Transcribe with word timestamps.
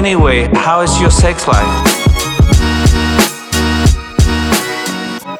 Anyway, 0.00 0.50
how 0.54 0.82
is 0.82 0.98
your 0.98 1.10
sex 1.10 1.46
life? 1.46 1.68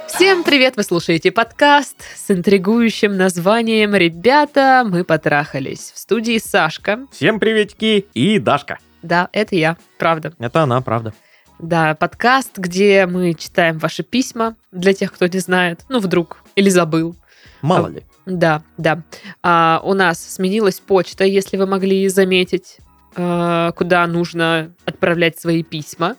Всем 0.06 0.44
привет! 0.44 0.76
Вы 0.76 0.82
слушаете 0.82 1.32
подкаст 1.32 1.96
с 2.14 2.30
интригующим 2.30 3.16
названием 3.16 3.94
«Ребята, 3.94 4.84
мы 4.86 5.02
потрахались». 5.04 5.92
В 5.94 5.98
студии 5.98 6.36
Сашка. 6.36 7.06
Всем 7.10 7.40
приветики 7.40 8.06
и 8.12 8.38
Дашка. 8.38 8.78
Да, 9.02 9.30
это 9.32 9.56
я, 9.56 9.78
правда. 9.98 10.34
Это 10.38 10.64
она, 10.64 10.82
правда. 10.82 11.14
Да, 11.58 11.94
подкаст, 11.94 12.58
где 12.58 13.06
мы 13.06 13.32
читаем 13.32 13.78
ваши 13.78 14.02
письма, 14.02 14.56
для 14.72 14.92
тех, 14.92 15.10
кто 15.14 15.26
не 15.26 15.38
знает, 15.38 15.80
ну, 15.88 16.00
вдруг, 16.00 16.44
или 16.54 16.68
забыл. 16.68 17.16
Мало 17.62 17.86
А, 17.86 17.90
ли. 17.92 18.02
Да, 18.26 18.62
да. 18.76 19.00
А, 19.42 19.80
у 19.82 19.94
нас 19.94 20.22
сменилась 20.22 20.80
почта, 20.80 21.24
если 21.24 21.56
вы 21.56 21.64
могли 21.64 22.06
заметить, 22.08 22.76
куда 23.14 24.06
нужно 24.06 24.72
отправлять 24.84 25.38
свои 25.38 25.62
письма. 25.62 26.16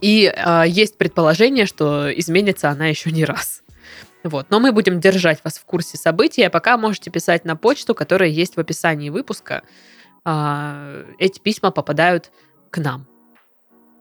И 0.00 0.32
а, 0.36 0.64
есть 0.64 0.98
предположение, 0.98 1.66
что 1.66 2.10
изменится 2.18 2.70
она 2.70 2.86
еще 2.86 3.10
не 3.10 3.24
раз. 3.24 3.62
Вот. 4.22 4.46
Но 4.50 4.60
мы 4.60 4.72
будем 4.72 5.00
держать 5.00 5.40
вас 5.44 5.58
в 5.58 5.64
курсе 5.64 5.96
событий, 5.96 6.42
а 6.42 6.50
пока 6.50 6.76
можете 6.76 7.10
писать 7.10 7.44
на 7.44 7.56
почту, 7.56 7.94
которая 7.94 8.28
есть 8.28 8.56
в 8.56 8.60
описании 8.60 9.10
выпуска. 9.10 9.62
А, 10.24 11.04
эти 11.18 11.38
письма 11.38 11.70
попадают 11.70 12.30
к 12.70 12.78
нам. 12.78 13.06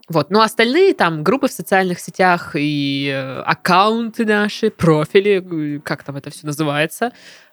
Вот. 0.09 0.31
Но 0.31 0.41
остальные 0.41 0.95
там 0.95 1.23
группы 1.23 1.47
в 1.47 1.51
социальных 1.51 1.99
сетях 1.99 2.55
и 2.55 3.11
э, 3.13 3.41
аккаунты 3.41 4.25
наши, 4.25 4.71
профили, 4.71 5.77
э, 5.77 5.79
как 5.79 6.03
там 6.03 6.15
это 6.15 6.31
все 6.31 6.47
называется, 6.47 7.11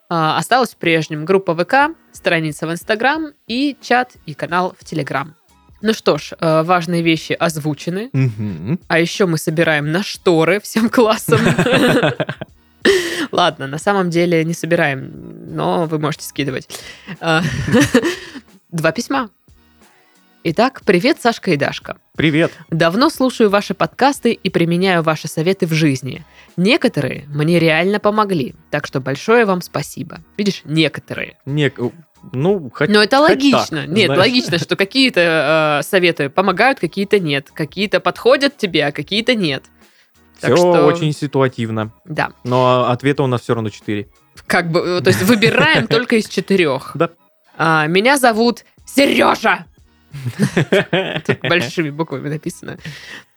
а, 0.08 0.38
осталось 0.38 0.70
в 0.70 0.76
прежнем. 0.76 1.24
Группа 1.24 1.54
ВК, 1.54 1.96
страница 2.12 2.66
в 2.66 2.72
Инстаграм 2.72 3.32
и 3.46 3.76
чат 3.80 4.12
и 4.26 4.34
канал 4.34 4.74
в 4.78 4.84
Телеграм. 4.84 5.34
Ну 5.82 5.92
что 5.92 6.16
ж, 6.18 6.32
э, 6.38 6.62
важные 6.62 7.02
вещи 7.02 7.32
озвучены. 7.32 8.10
А 8.88 8.98
еще 8.98 9.26
мы 9.26 9.36
собираем 9.38 9.92
на 9.92 10.02
шторы 10.02 10.60
всем 10.60 10.88
классом. 10.88 11.40
Ладно, 13.32 13.66
на 13.66 13.78
самом 13.78 14.10
деле 14.10 14.44
не 14.44 14.54
собираем, 14.54 15.54
но 15.54 15.86
вы 15.86 15.98
можете 15.98 16.24
скидывать. 16.24 16.68
А, 17.20 17.42
Два 18.70 18.92
письма. 18.92 19.30
Итак, 20.48 20.82
привет, 20.86 21.20
Сашка 21.20 21.50
и 21.50 21.56
Дашка. 21.56 21.96
Привет. 22.16 22.52
Давно 22.70 23.10
слушаю 23.10 23.50
ваши 23.50 23.74
подкасты 23.74 24.30
и 24.30 24.48
применяю 24.48 25.02
ваши 25.02 25.26
советы 25.26 25.66
в 25.66 25.72
жизни. 25.72 26.24
Некоторые 26.56 27.24
мне 27.26 27.58
реально 27.58 27.98
помогли, 27.98 28.54
так 28.70 28.86
что 28.86 29.00
большое 29.00 29.44
вам 29.44 29.60
спасибо. 29.60 30.20
Видишь, 30.36 30.62
некоторые. 30.64 31.36
Не, 31.46 31.72
ну, 32.32 32.70
хоть, 32.72 32.88
Но 32.88 33.02
это 33.02 33.16
хоть 33.18 33.30
логично. 33.30 33.80
так, 33.82 33.88
нет, 33.88 34.06
знаешь. 34.06 34.20
логично, 34.20 34.58
что 34.60 34.76
какие-то 34.76 35.80
э, 35.80 35.82
советы 35.84 36.28
помогают, 36.30 36.78
какие-то 36.78 37.18
нет. 37.18 37.50
Какие-то 37.52 37.98
подходят 37.98 38.56
тебе, 38.56 38.86
а 38.86 38.92
какие-то 38.92 39.34
нет. 39.34 39.64
Все 40.38 40.46
Так 40.46 40.56
что- 40.58 40.86
очень 40.86 41.12
ситуативно. 41.12 41.90
Да. 42.04 42.30
Но 42.44 42.88
ответа 42.88 43.24
у 43.24 43.26
нас 43.26 43.40
все 43.40 43.54
равно 43.54 43.70
4. 43.70 44.06
Как 44.46 44.70
бы, 44.70 44.78
э, 44.78 45.00
то 45.00 45.08
есть 45.10 45.22
выбираем 45.22 45.86
только 45.88 46.14
из 46.14 46.28
четырех. 46.28 46.92
Да. 46.94 47.10
А, 47.58 47.88
меня 47.88 48.16
зовут 48.16 48.64
Сережа. 48.84 49.66
Тут 51.26 51.40
большими 51.42 51.90
буквами 51.90 52.28
написано. 52.28 52.78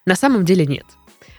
На 0.05 0.16
самом 0.16 0.45
деле 0.45 0.66
нет. 0.66 0.85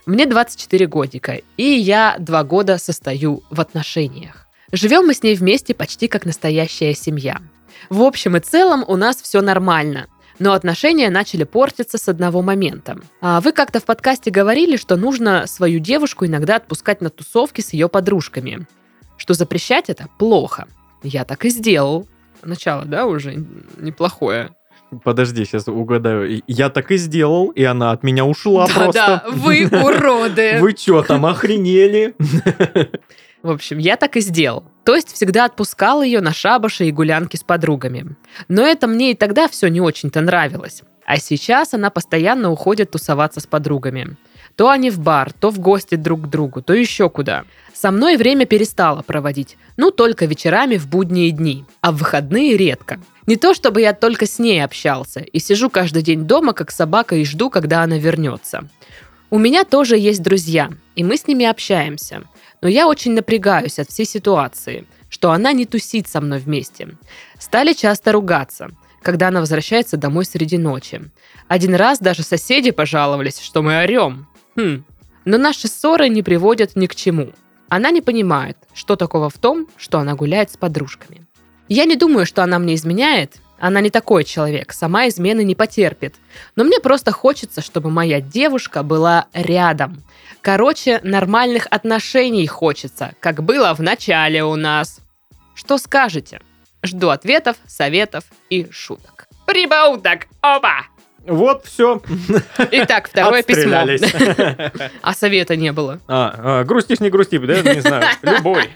Мне 0.06 0.26
24 0.26 0.86
годика, 0.86 1.40
и 1.56 1.62
я 1.62 2.16
два 2.18 2.42
года 2.42 2.78
состою 2.78 3.42
в 3.50 3.60
отношениях. 3.60 4.46
Живем 4.72 5.06
мы 5.06 5.14
с 5.14 5.22
ней 5.22 5.34
вместе 5.34 5.74
почти 5.74 6.08
как 6.08 6.24
настоящая 6.24 6.94
семья. 6.94 7.40
В 7.88 8.02
общем 8.02 8.36
и 8.36 8.40
целом 8.40 8.84
у 8.86 8.96
нас 8.96 9.20
все 9.20 9.40
нормально. 9.40 10.06
Но 10.38 10.52
отношения 10.52 11.10
начали 11.10 11.44
портиться 11.44 11.98
с 11.98 12.08
одного 12.08 12.40
момента. 12.40 12.98
А 13.20 13.40
вы 13.40 13.52
как-то 13.52 13.78
в 13.78 13.84
подкасте 13.84 14.30
говорили, 14.30 14.76
что 14.76 14.96
нужно 14.96 15.46
свою 15.46 15.80
девушку 15.80 16.24
иногда 16.24 16.56
отпускать 16.56 17.02
на 17.02 17.10
тусовки 17.10 17.60
с 17.60 17.72
ее 17.74 17.88
подружками. 17.88 18.66
Что 19.18 19.34
запрещать 19.34 19.90
это 19.90 20.08
плохо. 20.18 20.66
Я 21.02 21.24
так 21.24 21.44
и 21.44 21.50
сделал. 21.50 22.08
Начало, 22.42 22.86
да, 22.86 23.06
уже 23.06 23.44
неплохое. 23.76 24.50
Подожди, 25.04 25.44
сейчас 25.44 25.68
угадаю. 25.68 26.42
Я 26.46 26.68
так 26.68 26.90
и 26.90 26.96
сделал, 26.96 27.48
и 27.48 27.62
она 27.62 27.92
от 27.92 28.02
меня 28.02 28.24
ушла 28.24 28.66
просто. 28.66 28.92
Да, 28.92 29.24
вы 29.30 29.66
уроды. 29.66 30.58
Вы 30.60 30.76
что, 30.76 31.02
там 31.02 31.26
охренели? 31.26 32.14
В 33.42 33.50
общем, 33.50 33.78
я 33.78 33.96
так 33.96 34.16
и 34.16 34.20
сделал. 34.20 34.64
То 34.84 34.94
есть 34.94 35.12
всегда 35.12 35.46
отпускал 35.46 36.02
ее 36.02 36.20
на 36.20 36.32
шабаши 36.32 36.86
и 36.86 36.92
гулянки 36.92 37.36
с 37.36 37.42
подругами. 37.42 38.16
Но 38.48 38.62
это 38.62 38.86
мне 38.86 39.12
и 39.12 39.14
тогда 39.14 39.48
все 39.48 39.68
не 39.68 39.80
очень-то 39.80 40.20
нравилось. 40.20 40.82
А 41.06 41.16
сейчас 41.16 41.72
она 41.74 41.90
постоянно 41.90 42.50
уходит 42.50 42.90
тусоваться 42.90 43.40
с 43.40 43.46
подругами. 43.46 44.16
То 44.56 44.68
они 44.68 44.90
в 44.90 44.98
бар, 44.98 45.32
то 45.32 45.50
в 45.50 45.58
гости 45.58 45.94
друг 45.94 46.22
к 46.22 46.26
другу, 46.26 46.60
то 46.60 46.74
еще 46.74 47.08
куда. 47.08 47.44
Со 47.72 47.90
мной 47.90 48.16
время 48.16 48.44
перестала 48.44 49.02
проводить. 49.02 49.56
Ну, 49.76 49.90
только 49.90 50.26
вечерами 50.26 50.76
в 50.76 50.86
будние 50.86 51.30
дни. 51.30 51.64
А 51.80 51.92
в 51.92 51.96
выходные 51.96 52.56
редко. 52.56 53.00
Не 53.30 53.36
то, 53.36 53.54
чтобы 53.54 53.80
я 53.80 53.92
только 53.92 54.26
с 54.26 54.40
ней 54.40 54.58
общался 54.64 55.20
и 55.20 55.38
сижу 55.38 55.70
каждый 55.70 56.02
день 56.02 56.24
дома, 56.24 56.52
как 56.52 56.72
собака, 56.72 57.14
и 57.14 57.24
жду, 57.24 57.48
когда 57.48 57.84
она 57.84 57.96
вернется. 57.96 58.68
У 59.30 59.38
меня 59.38 59.62
тоже 59.62 59.96
есть 59.96 60.20
друзья, 60.20 60.68
и 60.96 61.04
мы 61.04 61.16
с 61.16 61.28
ними 61.28 61.46
общаемся. 61.46 62.24
Но 62.60 62.66
я 62.66 62.88
очень 62.88 63.14
напрягаюсь 63.14 63.78
от 63.78 63.88
всей 63.88 64.04
ситуации, 64.04 64.84
что 65.08 65.30
она 65.30 65.52
не 65.52 65.64
тусит 65.64 66.08
со 66.08 66.20
мной 66.20 66.40
вместе. 66.40 66.96
Стали 67.38 67.72
часто 67.72 68.10
ругаться, 68.10 68.70
когда 69.00 69.28
она 69.28 69.38
возвращается 69.38 69.96
домой 69.96 70.24
среди 70.24 70.58
ночи. 70.58 71.00
Один 71.46 71.76
раз 71.76 72.00
даже 72.00 72.24
соседи 72.24 72.72
пожаловались, 72.72 73.38
что 73.38 73.62
мы 73.62 73.78
орем. 73.80 74.26
Хм. 74.56 74.82
Но 75.24 75.38
наши 75.38 75.68
ссоры 75.68 76.08
не 76.08 76.24
приводят 76.24 76.74
ни 76.74 76.88
к 76.88 76.96
чему. 76.96 77.30
Она 77.68 77.92
не 77.92 78.00
понимает, 78.00 78.56
что 78.74 78.96
такого 78.96 79.30
в 79.30 79.38
том, 79.38 79.68
что 79.76 80.00
она 80.00 80.16
гуляет 80.16 80.50
с 80.50 80.56
подружками. 80.56 81.28
Я 81.70 81.84
не 81.84 81.94
думаю, 81.94 82.26
что 82.26 82.42
она 82.42 82.58
мне 82.58 82.74
изменяет. 82.74 83.36
Она 83.60 83.80
не 83.80 83.90
такой 83.90 84.24
человек, 84.24 84.72
сама 84.72 85.06
измены 85.06 85.44
не 85.44 85.54
потерпит. 85.54 86.16
Но 86.56 86.64
мне 86.64 86.80
просто 86.80 87.12
хочется, 87.12 87.60
чтобы 87.62 87.90
моя 87.90 88.20
девушка 88.20 88.82
была 88.82 89.26
рядом. 89.32 90.02
Короче, 90.40 91.00
нормальных 91.04 91.68
отношений 91.70 92.46
хочется, 92.48 93.14
как 93.20 93.44
было 93.44 93.72
в 93.72 93.80
начале 93.80 94.42
у 94.42 94.56
нас. 94.56 94.98
Что 95.54 95.78
скажете? 95.78 96.40
Жду 96.82 97.10
ответов, 97.10 97.56
советов 97.68 98.24
и 98.48 98.66
шуток. 98.72 99.28
Прибауток! 99.46 100.26
Опа! 100.40 100.86
Вот 101.24 101.66
все. 101.66 102.02
Итак, 102.72 103.08
второе 103.08 103.44
письмо. 103.44 103.86
А 105.02 105.14
совета 105.14 105.54
не 105.54 105.70
было. 105.70 106.00
А, 106.08 106.34
а, 106.36 106.64
грустишь, 106.64 106.98
не 106.98 107.10
грусти, 107.10 107.38
да, 107.38 107.62
не 107.62 107.80
знаю. 107.80 108.08
Любой. 108.22 108.68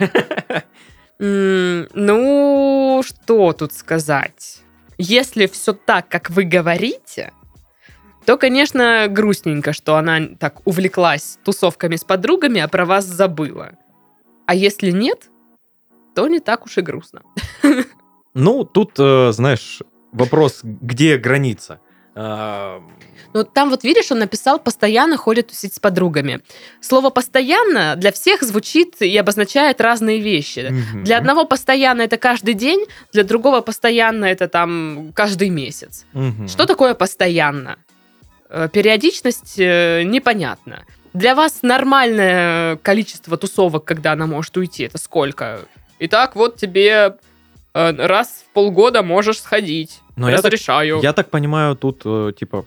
Ну, 1.18 3.02
что 3.04 3.52
тут 3.52 3.72
сказать? 3.72 4.62
Если 4.98 5.46
все 5.46 5.72
так, 5.72 6.08
как 6.08 6.30
вы 6.30 6.44
говорите, 6.44 7.32
то, 8.24 8.36
конечно, 8.36 9.06
грустненько, 9.08 9.72
что 9.72 9.96
она 9.96 10.20
так 10.38 10.66
увлеклась 10.66 11.38
тусовками 11.44 11.96
с 11.96 12.04
подругами, 12.04 12.60
а 12.60 12.68
про 12.68 12.84
вас 12.84 13.04
забыла. 13.04 13.72
А 14.46 14.54
если 14.54 14.90
нет, 14.90 15.30
то 16.14 16.28
не 16.28 16.40
так 16.40 16.64
уж 16.66 16.78
и 16.78 16.80
грустно. 16.80 17.22
Ну, 18.36 18.64
тут, 18.64 18.98
э, 18.98 19.30
знаешь, 19.30 19.80
вопрос, 20.10 20.58
где 20.64 21.18
граница? 21.18 21.78
А, 22.16 22.82
Ну, 23.32 23.42
там 23.44 23.70
вот 23.70 23.82
видишь, 23.84 24.12
он 24.12 24.18
написал, 24.20 24.58
постоянно 24.60 25.16
ходит 25.16 25.48
тусить 25.48 25.74
с 25.74 25.80
подругами. 25.80 26.40
Слово 26.80 27.10
«постоянно» 27.10 27.96
для 27.96 28.10
всех 28.12 28.42
звучит 28.42 29.02
и 29.02 29.16
обозначает 29.18 29.80
разные 29.80 30.20
вещи. 30.20 30.72
Для 31.02 31.18
одного 31.18 31.44
постоянно 31.44 32.02
это 32.02 32.16
каждый 32.16 32.54
день, 32.54 32.86
для 33.12 33.24
другого 33.24 33.60
постоянно 33.60 34.26
это 34.26 34.46
там 34.48 35.12
каждый 35.14 35.48
месяц. 35.48 36.04
Что 36.46 36.66
такое 36.66 36.94
постоянно? 36.94 37.76
Э, 38.48 38.68
Периодичность 38.72 39.58
э, 39.58 40.04
непонятна. 40.04 40.84
Для 41.12 41.34
вас 41.34 41.62
нормальное 41.62 42.76
количество 42.76 43.36
тусовок, 43.36 43.84
когда 43.84 44.12
она 44.12 44.26
может 44.26 44.56
уйти, 44.56 44.84
это 44.84 44.98
сколько? 44.98 45.60
Итак, 45.98 46.36
вот 46.36 46.56
тебе 46.56 47.16
э, 47.74 48.06
раз 48.06 48.44
в 48.48 48.52
полгода 48.52 49.02
можешь 49.02 49.40
сходить. 49.40 50.00
Но 50.16 50.28
я 50.30 50.36
так- 50.36 50.44
Разрешаю. 50.46 51.00
Я 51.02 51.12
так 51.12 51.30
понимаю, 51.30 51.76
тут, 51.76 52.02
э, 52.04 52.32
типа, 52.38 52.64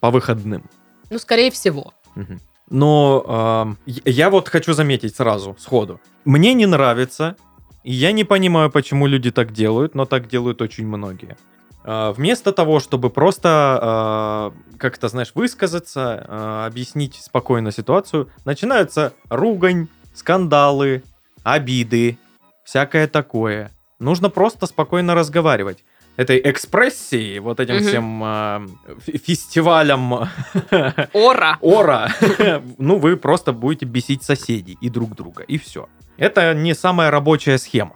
по 0.00 0.10
выходным. 0.10 0.62
Ну, 1.10 1.18
скорее 1.18 1.50
всего. 1.50 1.92
Мгм. 2.14 2.40
Но 2.70 3.24
ам, 3.28 3.78
я- 3.86 4.30
вот 4.30 4.48
хочу 4.48 4.72
заметить 4.72 5.14
сразу, 5.16 5.54
сходу. 5.58 6.00
Мне 6.24 6.54
не 6.54 6.66
нравится, 6.66 7.36
и 7.84 7.92
я 7.92 8.12
не 8.12 8.24
понимаю, 8.24 8.70
почему 8.70 9.06
люди 9.06 9.30
так 9.30 9.52
делают, 9.52 9.94
но 9.94 10.04
так 10.06 10.28
делают 10.28 10.60
очень 10.62 10.86
многие. 10.86 11.36
А, 11.84 12.12
Вместо 12.12 12.52
того, 12.52 12.80
чтобы 12.80 13.10
просто 13.10 13.48
а, 13.80 14.52
как-то, 14.78 15.08
знаешь, 15.08 15.30
высказаться, 15.34 16.24
а, 16.28 16.66
объяснить 16.66 17.14
спокойно 17.22 17.70
ситуацию, 17.70 18.28
начинаются 18.44 19.12
ругань, 19.30 19.86
скандалы, 20.14 21.02
обиды, 21.44 22.18
всякое 22.64 23.06
такое. 23.06 23.70
Нужно 24.00 24.28
просто 24.30 24.66
спокойно 24.66 25.14
разговаривать. 25.14 25.84
Этой 26.16 26.40
экспрессией, 26.44 27.38
вот 27.40 27.60
этим 27.60 27.76
Мгм. 27.76 27.84
всем 27.86 28.24
э, 28.24 28.66
ф- 29.06 29.22
фестивалем 29.24 30.12
Ора. 31.12 31.58
ора, 31.60 32.10
ну, 32.78 32.98
вы 32.98 33.16
просто 33.16 33.52
будете 33.52 33.86
бесить 33.86 34.22
соседей 34.22 34.76
и 34.80 34.88
друг 34.88 35.14
друга, 35.14 35.42
и 35.42 35.58
все. 35.58 35.88
Это 36.16 36.54
не 36.54 36.74
самая 36.74 37.10
рабочая 37.10 37.58
схема. 37.58 37.94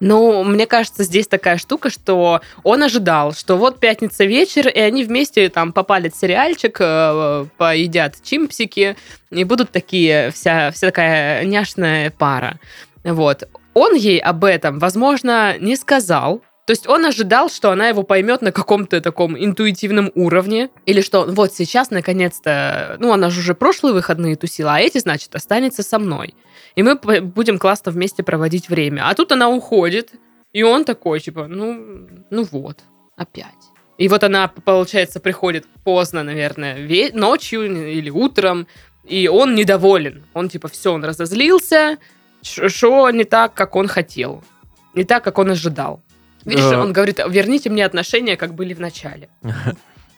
Ну, 0.00 0.44
мне 0.44 0.66
кажется, 0.66 1.02
здесь 1.02 1.26
такая 1.26 1.56
штука, 1.58 1.90
что 1.90 2.40
он 2.62 2.84
ожидал, 2.84 3.32
что 3.32 3.56
вот 3.56 3.80
пятница 3.80 4.24
вечер, 4.26 4.68
и 4.68 4.78
они 4.78 5.02
вместе 5.02 5.48
там 5.48 5.72
попалят 5.72 6.14
сериальчик, 6.14 6.76
э, 6.80 7.46
поедят 7.56 8.14
чимпсики, 8.22 8.96
и 9.30 9.42
будут 9.42 9.72
такие, 9.72 10.30
вся, 10.30 10.70
вся 10.70 10.86
такая 10.86 11.44
няшная 11.44 12.10
пара. 12.12 12.60
Вот. 13.02 13.48
Он 13.74 13.94
ей 13.96 14.20
об 14.20 14.44
этом, 14.44 14.78
возможно, 14.78 15.58
не 15.58 15.74
сказал, 15.74 16.42
то 16.68 16.72
есть 16.72 16.86
он 16.86 17.06
ожидал, 17.06 17.48
что 17.48 17.70
она 17.70 17.88
его 17.88 18.02
поймет 18.02 18.42
на 18.42 18.52
каком-то 18.52 19.00
таком 19.00 19.42
интуитивном 19.42 20.12
уровне, 20.14 20.68
или 20.84 21.00
что 21.00 21.24
вот 21.24 21.54
сейчас, 21.54 21.90
наконец-то, 21.90 22.98
ну, 23.00 23.10
она 23.10 23.30
же 23.30 23.40
уже 23.40 23.54
прошлые 23.54 23.94
выходные 23.94 24.36
тусила, 24.36 24.74
а 24.74 24.78
эти, 24.78 24.98
значит, 24.98 25.34
останется 25.34 25.82
со 25.82 25.98
мной. 25.98 26.34
И 26.74 26.82
мы 26.82 26.96
будем 27.22 27.58
классно 27.58 27.90
вместе 27.90 28.22
проводить 28.22 28.68
время. 28.68 29.08
А 29.08 29.14
тут 29.14 29.32
она 29.32 29.48
уходит, 29.48 30.10
и 30.52 30.62
он 30.62 30.84
такой, 30.84 31.20
типа, 31.20 31.46
ну, 31.46 32.06
ну 32.28 32.46
вот, 32.52 32.80
опять. 33.16 33.64
И 33.96 34.06
вот 34.08 34.22
она, 34.22 34.48
получается, 34.48 35.20
приходит 35.20 35.64
поздно, 35.84 36.22
наверное, 36.22 36.86
ве- 36.86 37.16
ночью 37.16 37.64
или 37.64 38.10
утром, 38.10 38.66
и 39.04 39.26
он 39.26 39.54
недоволен. 39.54 40.26
Он, 40.34 40.50
типа, 40.50 40.68
все, 40.68 40.92
он 40.92 41.02
разозлился, 41.02 41.96
что 42.42 43.08
не 43.08 43.24
так, 43.24 43.54
как 43.54 43.74
он 43.74 43.88
хотел. 43.88 44.44
Не 44.92 45.04
так, 45.04 45.24
как 45.24 45.38
он 45.38 45.52
ожидал. 45.52 46.02
Видишь, 46.48 46.64
Э. 46.64 46.76
он 46.80 46.92
говорит, 46.92 47.20
верните 47.28 47.70
мне 47.70 47.84
отношения, 47.86 48.36
как 48.36 48.54
были 48.54 48.74
в 48.74 48.80
начале. 48.80 49.28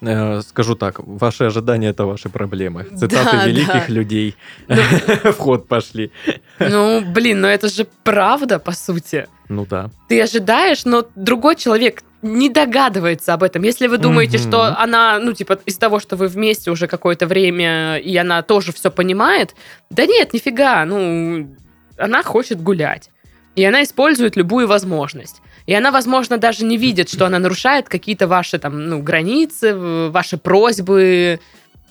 Э, 0.03 0.41
Скажу 0.41 0.77
так, 0.77 0.99
ваши 1.06 1.44
ожидания 1.44 1.91
это 1.91 2.06
ваши 2.06 2.31
проблемы. 2.31 2.85
Цитаты 2.85 3.37
Да, 3.37 3.47
великих 3.47 3.87
да. 3.87 3.93
людей 3.94 4.35
Ну, 4.69 4.77
в 5.32 5.37
ход 5.37 5.69
пошли. 5.69 6.11
Ну, 6.59 7.03
блин, 7.03 7.43
ну 7.43 7.49
это 7.49 7.69
же 7.69 7.87
правда, 8.03 8.59
по 8.59 8.73
сути. 8.73 9.27
Ну 9.50 9.67
да. 9.67 9.91
Ты 10.09 10.23
ожидаешь, 10.23 10.87
но 10.87 11.05
другой 11.17 11.56
человек 11.56 12.03
не 12.23 12.49
догадывается 12.49 13.35
об 13.35 13.43
этом. 13.43 13.62
Если 13.62 13.88
вы 13.88 13.99
думаете, 13.99 14.38
Мгм. 14.38 14.49
что 14.49 14.62
она, 14.83 15.19
ну, 15.19 15.35
типа, 15.35 15.59
из 15.67 15.76
того, 15.76 16.00
что 16.00 16.17
вы 16.17 16.29
вместе 16.29 16.71
уже 16.71 16.87
какое-то 16.87 17.26
время, 17.26 17.99
и 17.99 18.17
она 18.17 18.41
тоже 18.43 18.73
все 18.73 18.91
понимает, 18.91 19.55
да 19.91 20.06
нет, 20.06 20.33
нифига, 20.33 20.83
ну, 20.87 21.55
она 21.99 22.23
хочет 22.23 22.62
гулять. 22.62 23.11
И 23.55 23.62
она 23.67 23.83
использует 23.83 24.37
любую 24.37 24.67
возможность. 24.67 25.43
И 25.71 25.75
она, 25.75 25.93
возможно, 25.93 26.37
даже 26.37 26.65
не 26.65 26.77
видит, 26.77 27.09
что 27.09 27.27
она 27.27 27.39
нарушает 27.39 27.89
какие-то 27.89 28.27
ваши 28.27 28.59
там, 28.59 28.89
ну, 28.89 29.01
границы, 29.01 29.73
ваши 30.11 30.37
просьбы. 30.37 31.39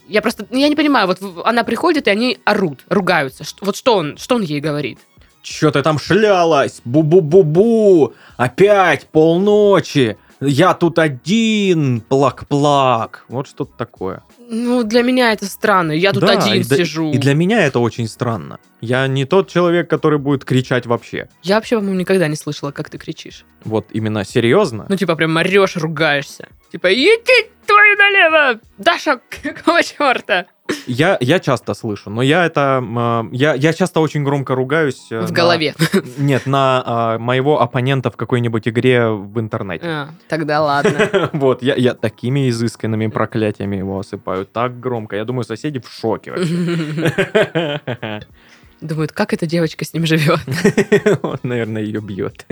Я 0.09 0.21
просто, 0.21 0.45
я 0.51 0.67
не 0.67 0.75
понимаю, 0.75 1.07
вот 1.07 1.19
она 1.45 1.63
приходит, 1.63 2.07
и 2.07 2.11
они 2.11 2.39
орут, 2.43 2.79
ругаются. 2.89 3.45
Вот 3.61 3.77
что 3.77 3.95
он, 3.95 4.17
что 4.17 4.35
он 4.35 4.41
ей 4.41 4.59
говорит? 4.59 4.99
Че 5.43 5.71
ты 5.71 5.81
там 5.81 5.97
шлялась? 5.97 6.81
Бу-бу-бу-бу! 6.83 8.13
Опять 8.35 9.07
полночи! 9.07 10.17
Я 10.41 10.73
тут 10.73 10.99
один! 10.99 12.01
Плак-плак! 12.01 13.23
Вот 13.29 13.47
что-то 13.47 13.71
такое. 13.77 14.23
Ну, 14.51 14.83
для 14.83 15.03
меня 15.03 15.31
это 15.31 15.45
странно. 15.45 15.91
Я 15.91 16.11
тут 16.11 16.23
Да, 16.23 16.31
один 16.31 16.61
и 16.61 16.63
сижу. 16.63 17.11
И 17.11 17.19
для 17.19 17.35
меня 17.35 17.63
это 17.67 17.79
очень 17.79 18.07
странно. 18.07 18.57
Я 18.81 19.05
не 19.07 19.25
тот 19.25 19.47
человек, 19.47 19.87
который 19.87 20.17
будет 20.17 20.43
кричать 20.43 20.87
вообще. 20.87 21.29
Я 21.43 21.55
вообще, 21.55 21.75
по-моему, 21.75 21.99
никогда 21.99 22.27
не 22.27 22.35
слышала, 22.35 22.71
как 22.71 22.89
ты 22.89 22.97
кричишь. 22.97 23.45
Вот 23.63 23.85
именно 23.91 24.25
серьезно. 24.25 24.87
Ну, 24.89 24.95
типа, 24.95 25.15
прям 25.15 25.37
орешь, 25.37 25.75
ругаешься. 25.75 26.47
Типа, 26.71 26.91
иди 26.91 27.49
твою 27.67 27.95
налево! 27.97 28.59
Даша, 28.79 29.19
какого 29.43 29.83
черта? 29.83 30.47
Я, 30.87 31.17
я 31.21 31.39
часто 31.39 31.73
слышу, 31.73 32.09
но 32.09 32.21
я 32.21 32.45
это... 32.45 32.79
м, 32.81 33.31
Я, 33.31 33.53
я 33.53 33.73
часто 33.73 33.99
очень 33.99 34.23
громко 34.23 34.55
ругаюсь. 34.55 35.07
э, 35.11 35.19
В 35.21 35.29
на- 35.31 35.35
голове. 35.35 35.75
Нет, 36.17 36.45
на 36.45 36.83
а, 36.85 37.17
моего 37.19 37.61
оппонента 37.61 38.09
в 38.11 38.17
какой-нибудь 38.17 38.67
игре 38.67 39.07
в 39.09 39.39
интернете. 39.39 39.85
А, 39.85 40.09
тогда 40.27 40.61
ладно. 40.61 41.29
Вот, 41.33 41.61
я, 41.63 41.75
я 41.75 41.93
такими 41.93 42.49
изысканными 42.49 43.07
проклятиями 43.07 43.77
его 43.77 43.99
осыпаю. 43.99 44.45
Так 44.45 44.79
громко. 44.79 45.15
Я 45.15 45.25
думаю, 45.25 45.43
соседи 45.43 45.79
в 45.79 45.89
шоке 45.89 46.31
вообще. 46.31 47.81
Думают, 48.81 49.11
как 49.11 49.33
эта 49.33 49.45
девочка 49.45 49.83
с 49.85 49.93
ним 49.93 50.05
живет. 50.05 50.39
Он, 51.23 51.39
наверное, 51.43 51.81
ее 51.81 51.99
бьет. 52.01 52.45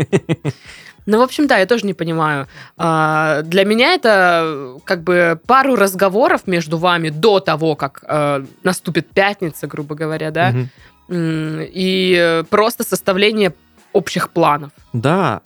Ну, 1.06 1.20
в 1.20 1.22
общем, 1.22 1.48
да, 1.48 1.58
я 1.58 1.66
тоже 1.66 1.86
не 1.86 1.94
понимаю. 1.94 2.48
А, 2.76 3.42
Для 3.44 3.64
меня 3.64 3.94
это 3.94 4.74
как 4.84 5.04
бы 5.04 5.40
пару 5.48 5.76
разговоров 5.76 6.48
между 6.48 6.78
вами 6.78 7.10
до 7.10 7.40
того, 7.40 7.76
как 7.78 8.04
э, 8.06 8.44
наступит 8.64 9.08
пятница, 9.10 9.68
грубо 9.68 9.96
говоря, 9.96 10.32
да, 10.32 10.54
и 11.10 12.44
просто 12.50 12.84
составление 12.84 13.54
общих 13.94 14.30
планов. 14.32 14.72
Да, 14.92 15.42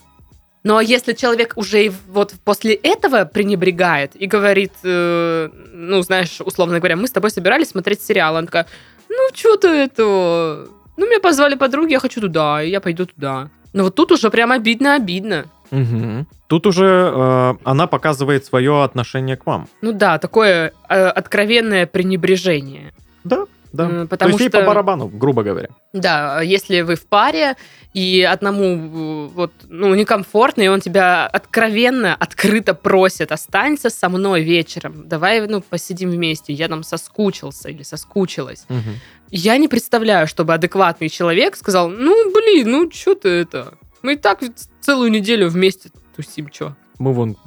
Но 0.64 0.82
если 0.82 1.14
человек 1.14 1.54
уже 1.56 1.86
и 1.86 1.92
вот 2.08 2.34
после 2.44 2.74
этого 2.74 3.26
пренебрегает 3.26 4.16
и 4.16 4.26
говорит, 4.28 4.74
э, 4.84 5.50
ну, 5.74 6.02
знаешь, 6.02 6.42
условно 6.42 6.80
говоря, 6.80 6.96
мы 6.96 7.08
с 7.08 7.12
тобой 7.12 7.30
собирались 7.32 7.70
смотреть 7.70 8.02
сериал, 8.02 8.38
она 8.38 8.46
такая, 8.48 8.68
ну, 9.12 9.30
что-то 9.34 9.68
это... 9.68 10.68
Ну, 10.98 11.08
меня 11.08 11.20
позвали 11.20 11.56
подруги, 11.56 11.92
я 11.92 12.00
хочу 12.00 12.22
туда, 12.22 12.64
и 12.64 12.70
я 12.70 12.80
пойду 12.80 13.06
туда. 13.06 13.50
Ну, 13.74 13.84
вот 13.84 13.96
тут 13.96 14.12
уже 14.12 14.30
прям 14.30 14.52
обидно-обидно. 14.52 15.46
Мгм. 15.72 16.28
Тут 16.48 16.68
уже 16.68 16.86
э, 16.86 17.54
она 17.64 17.88
показывает 17.88 18.46
свое 18.46 18.84
отношение 18.84 19.38
к 19.38 19.46
вам. 19.46 19.68
Ну 19.82 19.94
да, 19.94 20.18
такое 20.18 20.74
э, 20.90 21.08
откровенное 21.08 21.86
пренебрежение. 21.86 22.94
Да, 23.24 23.46
да. 23.74 23.86
М, 23.86 24.02
То 24.02 24.08
Потому 24.08 24.32
есть 24.32 24.42
ей 24.42 24.50
что, 24.50 24.60
по 24.60 24.66
барабану, 24.68 25.08
грубо 25.08 25.44
говоря. 25.44 25.70
да, 25.94 26.42
если 26.42 26.82
вы 26.82 26.96
в 26.96 27.06
паре, 27.08 27.56
и 27.94 28.22
одному 28.22 28.64
э, 28.66 29.28
вот, 29.34 29.52
ну, 29.68 29.94
некомфортно, 29.96 30.62
и 30.62 30.68
он 30.68 30.80
тебя 30.82 31.28
откровенно, 31.28 32.16
открыто 32.16 32.74
просит, 32.74 33.32
останься 33.32 33.90
со 33.90 34.10
мной 34.10 34.44
вечером, 34.44 35.08
давай, 35.08 35.46
ну, 35.48 35.62
посидим 35.62 36.10
вместе, 36.12 36.54
я 36.54 36.68
там 36.68 36.84
соскучился 36.84 37.70
или 37.70 37.84
соскучилась. 37.84 38.66
Мгм. 38.70 38.96
Я 39.30 39.58
не 39.58 39.68
представляю, 39.68 40.28
чтобы 40.28 40.54
адекватный 40.54 41.10
человек 41.10 41.56
сказал, 41.56 41.90
ну, 41.90 42.32
блин, 42.34 42.72
ну, 42.72 42.92
что 42.92 43.16
ты 43.16 43.30
это? 43.30 43.74
Мы 44.02 44.14
и 44.14 44.18
так 44.18 44.40
целую 44.82 45.12
неделю 45.12 45.50
вместе 45.50 45.90
тусим, 46.16 46.50
что? 46.52 46.76
Мы 47.00 47.14
вон 47.14 47.38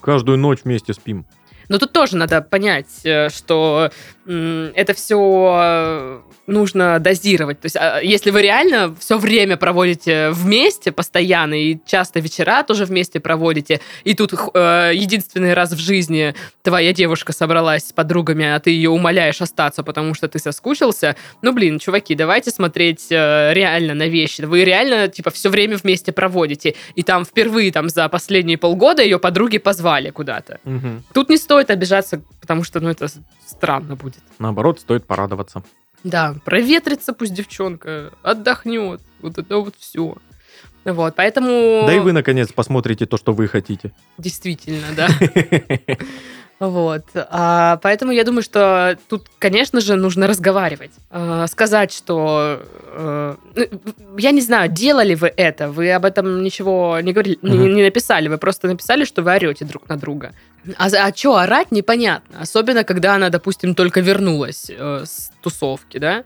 каждую 0.00 0.38
ночь 0.38 0.60
вместе 0.64 0.92
спим. 0.92 1.24
Но 1.68 1.78
тут 1.78 1.92
тоже 1.92 2.16
надо 2.16 2.42
понять, 2.42 2.86
э, 3.04 3.28
что 3.30 3.90
это 4.26 4.94
все 4.94 6.22
нужно 6.46 6.98
дозировать. 6.98 7.60
То 7.60 7.66
есть, 7.66 7.76
а, 7.76 8.00
если 8.00 8.30
вы 8.30 8.42
реально 8.42 8.94
все 8.98 9.18
время 9.18 9.56
проводите 9.56 10.30
вместе 10.30 10.92
постоянно 10.92 11.54
и 11.54 11.78
часто 11.86 12.20
вечера 12.20 12.62
тоже 12.62 12.84
вместе 12.84 13.20
проводите, 13.20 13.80
и 14.04 14.14
тут 14.14 14.34
э, 14.54 14.92
единственный 14.94 15.54
раз 15.54 15.72
в 15.72 15.78
жизни 15.78 16.34
твоя 16.62 16.92
девушка 16.92 17.32
собралась 17.32 17.88
с 17.88 17.92
подругами, 17.92 18.46
а 18.46 18.60
ты 18.60 18.70
ее 18.70 18.90
умоляешь 18.90 19.40
остаться, 19.40 19.82
потому 19.82 20.14
что 20.14 20.28
ты 20.28 20.38
соскучился, 20.38 21.16
ну, 21.42 21.52
блин, 21.52 21.78
чуваки, 21.78 22.14
давайте 22.14 22.50
смотреть 22.50 23.06
э, 23.10 23.52
реально 23.54 23.94
на 23.94 24.06
вещи. 24.06 24.42
Вы 24.42 24.64
реально, 24.64 25.08
типа, 25.08 25.30
все 25.30 25.48
время 25.48 25.76
вместе 25.76 26.12
проводите. 26.12 26.74
И 26.94 27.02
там 27.02 27.24
впервые 27.24 27.72
там 27.72 27.88
за 27.88 28.08
последние 28.08 28.58
полгода 28.58 29.02
ее 29.02 29.18
подруги 29.18 29.58
позвали 29.58 30.10
куда-то. 30.10 30.60
Мгм. 30.64 31.04
Тут 31.14 31.30
не 31.30 31.36
стоит 31.36 31.53
обижаться, 31.58 32.22
потому 32.40 32.64
что, 32.64 32.80
ну, 32.80 32.90
это 32.90 33.08
странно 33.46 33.96
будет. 33.96 34.22
Наоборот, 34.38 34.80
стоит 34.80 35.06
порадоваться. 35.06 35.62
Да, 36.02 36.34
проветрится 36.44 37.12
пусть 37.12 37.32
девчонка, 37.32 38.12
отдохнет. 38.22 39.00
Вот 39.20 39.38
это 39.38 39.58
вот 39.58 39.74
все. 39.78 40.16
Вот, 40.84 41.14
поэтому... 41.16 41.84
Да 41.86 41.94
и 41.94 41.98
вы, 41.98 42.12
наконец, 42.12 42.52
посмотрите 42.52 43.06
то, 43.06 43.16
что 43.16 43.32
вы 43.32 43.48
хотите. 43.48 43.92
Действительно, 44.18 44.88
да. 44.94 45.08
Вот. 46.60 47.04
А, 47.14 47.78
поэтому 47.82 48.12
я 48.12 48.24
думаю, 48.24 48.42
что 48.42 48.96
тут, 49.08 49.26
конечно 49.38 49.80
же, 49.80 49.96
нужно 49.96 50.26
разговаривать. 50.26 50.92
А, 51.10 51.46
сказать, 51.46 51.92
что... 51.92 52.62
ну, 52.96 54.18
я 54.18 54.30
не 54.30 54.40
знаю, 54.40 54.70
делали 54.70 55.14
вы 55.14 55.32
это, 55.36 55.68
вы 55.68 55.90
об 55.92 56.04
этом 56.04 56.42
ничего 56.42 56.98
не 57.00 57.12
говорили, 57.12 57.38
не, 57.42 57.58
Мгм. 57.58 57.74
не 57.74 57.82
написали, 57.82 58.28
вы 58.28 58.38
просто 58.38 58.68
написали, 58.68 59.04
что 59.04 59.22
вы 59.22 59.32
орете 59.32 59.64
друг 59.64 59.88
на 59.88 59.96
друга. 59.96 60.32
А, 60.78 60.86
а 60.86 61.14
что 61.14 61.36
орать, 61.36 61.72
непонятно. 61.72 62.38
Особенно, 62.40 62.84
когда 62.84 63.14
она, 63.16 63.28
допустим, 63.30 63.74
только 63.74 64.00
вернулась 64.00 64.70
э, 64.70 65.04
с 65.04 65.30
тусовки, 65.42 65.98
да? 65.98 66.24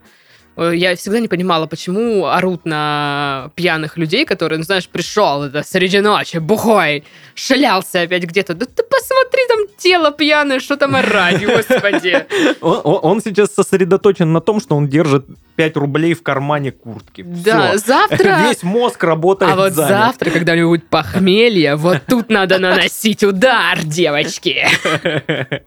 Э, 0.58 0.72
Я 0.74 0.96
всегда 0.96 1.20
не 1.20 1.28
понимала, 1.28 1.66
почему 1.66 2.26
орут 2.26 2.64
на 2.64 3.50
пьяных 3.54 3.96
людей, 3.96 4.24
которые, 4.24 4.58
ну, 4.58 4.64
знаешь, 4.64 4.88
пришел 4.88 5.44
это 5.44 5.62
среди 5.62 6.00
ночи, 6.00 6.38
бухой, 6.38 7.04
шлялся 7.34 8.02
опять 8.02 8.24
где-то. 8.24 8.54
Да 8.54 8.66
ты 8.66 8.82
посмотри, 8.82 9.42
там 9.48 9.58
тело 9.78 10.10
пьяное, 10.10 10.58
что 10.58 10.76
там 10.76 10.96
орать, 10.96 11.44
господи. 11.46 12.26
Он, 12.60 13.20
сейчас 13.22 13.54
сосредоточен 13.54 14.32
на 14.32 14.40
том, 14.40 14.60
что 14.60 14.76
он 14.76 14.88
держит 14.88 15.26
25 15.26 15.76
рублей 15.76 16.14
в 16.14 16.22
кармане 16.22 16.72
куртки. 16.72 17.22
Да, 17.22 17.76
завтра... 17.78 18.40
Весь 18.48 18.62
мозг 18.62 19.02
работает 19.04 19.52
А 19.52 19.56
вот 19.56 19.72
завтра, 19.74 20.30
когда 20.30 20.52
у 20.52 20.56
него 20.56 20.70
будет 20.70 20.88
похмелье, 20.88 21.76
вот 21.76 22.02
тут 22.08 22.30
надо 22.30 22.58
наносить 22.58 23.22
удар, 23.22 23.82
девочки. 23.84 24.66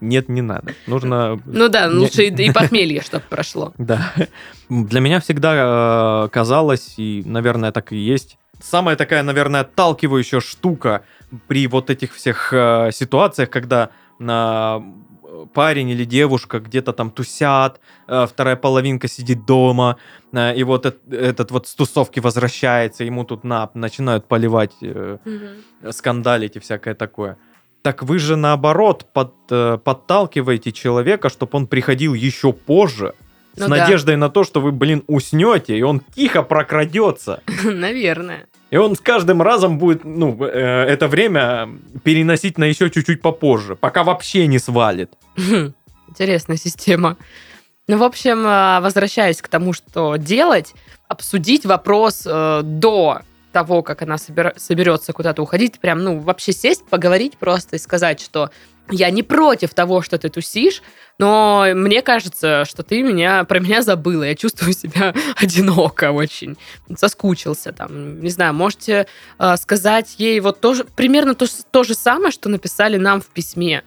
Нет, 0.00 0.28
не 0.28 0.42
надо. 0.42 0.74
Нужно... 0.86 1.40
Ну 1.46 1.68
да, 1.68 1.88
лучше 1.88 2.24
и 2.24 2.52
похмелье, 2.52 3.00
чтобы 3.00 3.24
прошло. 3.28 3.72
Да. 3.78 4.12
Для 4.68 5.00
меня 5.00 5.20
всегда 5.20 6.24
э, 6.24 6.28
казалось, 6.28 6.94
и, 6.98 7.22
наверное, 7.26 7.72
так 7.72 7.92
и 7.92 7.96
есть, 7.96 8.38
самая 8.60 8.96
такая, 8.96 9.22
наверное, 9.22 9.60
отталкивающая 9.62 10.40
штука 10.40 11.02
при 11.48 11.66
вот 11.66 11.90
этих 11.90 12.14
всех 12.14 12.52
э, 12.52 12.90
ситуациях, 12.92 13.50
когда 13.50 13.90
на 14.18 14.82
парень 15.52 15.90
или 15.90 16.04
девушка 16.04 16.60
где-то 16.60 16.92
там 16.92 17.10
тусят, 17.10 17.80
э, 18.08 18.26
вторая 18.26 18.56
половинка 18.56 19.08
сидит 19.08 19.44
дома, 19.46 19.96
э, 20.32 20.54
и 20.56 20.62
вот 20.64 20.86
эт- 20.86 21.14
этот 21.14 21.50
вот 21.50 21.66
с 21.66 21.74
тусовки 21.74 22.20
возвращается, 22.20 23.04
ему 23.04 23.24
тут 23.24 23.44
на, 23.44 23.70
начинают 23.74 24.26
поливать 24.28 24.72
э, 24.80 25.18
скандалить 25.90 26.56
и 26.56 26.60
всякое 26.60 26.94
такое. 26.94 27.36
Так 27.84 28.02
вы 28.02 28.18
же 28.18 28.36
наоборот 28.36 29.04
под, 29.12 29.34
э, 29.50 29.76
подталкиваете 29.76 30.72
человека, 30.72 31.28
чтобы 31.28 31.50
он 31.58 31.66
приходил 31.66 32.14
еще 32.14 32.54
позже, 32.54 33.12
с 33.54 33.60
Ну 33.60 33.68
да. 33.68 33.76
надеждой 33.76 34.16
на 34.16 34.30
то, 34.30 34.42
что 34.42 34.62
вы, 34.62 34.72
блин, 34.72 35.04
уснете, 35.06 35.76
и 35.76 35.82
он 35.82 36.00
тихо 36.16 36.42
прокрадется. 36.42 37.42
Наверное. 37.62 38.46
И 38.70 38.78
он 38.78 38.96
с 38.96 39.00
каждым 39.00 39.42
разом 39.42 39.76
будет, 39.76 40.02
ну, 40.02 40.34
э, 40.42 40.48
это 40.48 41.08
время 41.08 41.68
переносить 42.02 42.56
на 42.56 42.64
еще 42.64 42.88
чуть-чуть 42.88 43.20
попозже, 43.20 43.76
пока 43.76 44.02
вообще 44.02 44.46
не 44.46 44.58
свалит. 44.58 45.10
Интересная 46.08 46.56
система. 46.56 47.18
Ну, 47.86 47.98
в 47.98 48.02
общем, 48.02 48.44
а, 48.46 48.80
возвращаясь 48.80 49.42
к 49.42 49.48
тому, 49.48 49.74
что 49.74 50.16
делать, 50.16 50.72
обсудить 51.06 51.66
вопрос 51.66 52.22
э, 52.26 52.62
до 52.64 53.20
того, 53.54 53.82
как 53.82 54.02
она 54.02 54.16
собира- 54.16 54.52
соберется 54.58 55.14
куда-то 55.14 55.40
уходить, 55.42 55.78
прям, 55.80 56.02
ну, 56.04 56.18
вообще 56.18 56.52
сесть, 56.52 56.84
поговорить 56.84 57.38
просто 57.38 57.76
и 57.76 57.78
сказать, 57.78 58.20
что 58.20 58.50
я 58.90 59.08
не 59.10 59.22
против 59.22 59.72
того, 59.72 60.02
что 60.02 60.18
ты 60.18 60.28
тусишь, 60.28 60.82
но 61.18 61.64
мне 61.74 62.02
кажется, 62.02 62.64
что 62.66 62.82
ты 62.82 63.02
меня 63.02 63.44
про 63.44 63.60
меня 63.60 63.80
забыла. 63.80 64.24
Я 64.24 64.34
чувствую 64.34 64.74
себя 64.74 65.14
одиноко 65.40 66.10
очень. 66.12 66.58
Соскучился 66.94 67.72
там. 67.72 68.20
Не 68.20 68.28
знаю, 68.28 68.52
можете 68.52 69.06
э, 69.38 69.56
сказать 69.56 70.16
ей 70.18 70.38
вот 70.40 70.60
тоже, 70.60 70.84
примерно 70.84 71.34
то, 71.34 71.46
то 71.70 71.84
же 71.84 71.94
самое, 71.94 72.30
что 72.32 72.50
написали 72.50 72.98
нам 72.98 73.22
в 73.22 73.26
письме. 73.28 73.82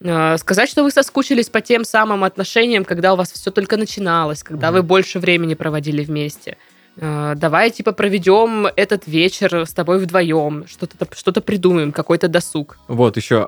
Э, 0.00 0.36
Сказать, 0.36 0.68
что 0.68 0.82
вы 0.82 0.90
соскучились 0.90 1.48
по 1.48 1.62
тем 1.62 1.84
самым 1.84 2.22
отношениям, 2.24 2.84
когда 2.84 3.14
у 3.14 3.16
вас 3.16 3.32
все 3.32 3.50
только 3.50 3.76
начиналось, 3.78 4.42
когда 4.42 4.70
вы 4.70 4.78
Мгм. 4.80 4.86
больше 4.88 5.18
времени 5.18 5.54
проводили 5.54 6.04
вместе. 6.04 6.58
Э, 6.96 7.34
Давай, 7.36 7.70
типа, 7.70 7.92
проведем 7.92 8.66
этот 8.76 9.06
вечер 9.06 9.66
с 9.66 9.72
тобой 9.72 9.98
вдвоем, 9.98 10.66
что-то 10.66 11.06
что 11.14 11.32
придумаем, 11.42 11.92
какой-то 11.92 12.28
досуг. 12.28 12.78
Вот 12.88 13.16
еще, 13.16 13.44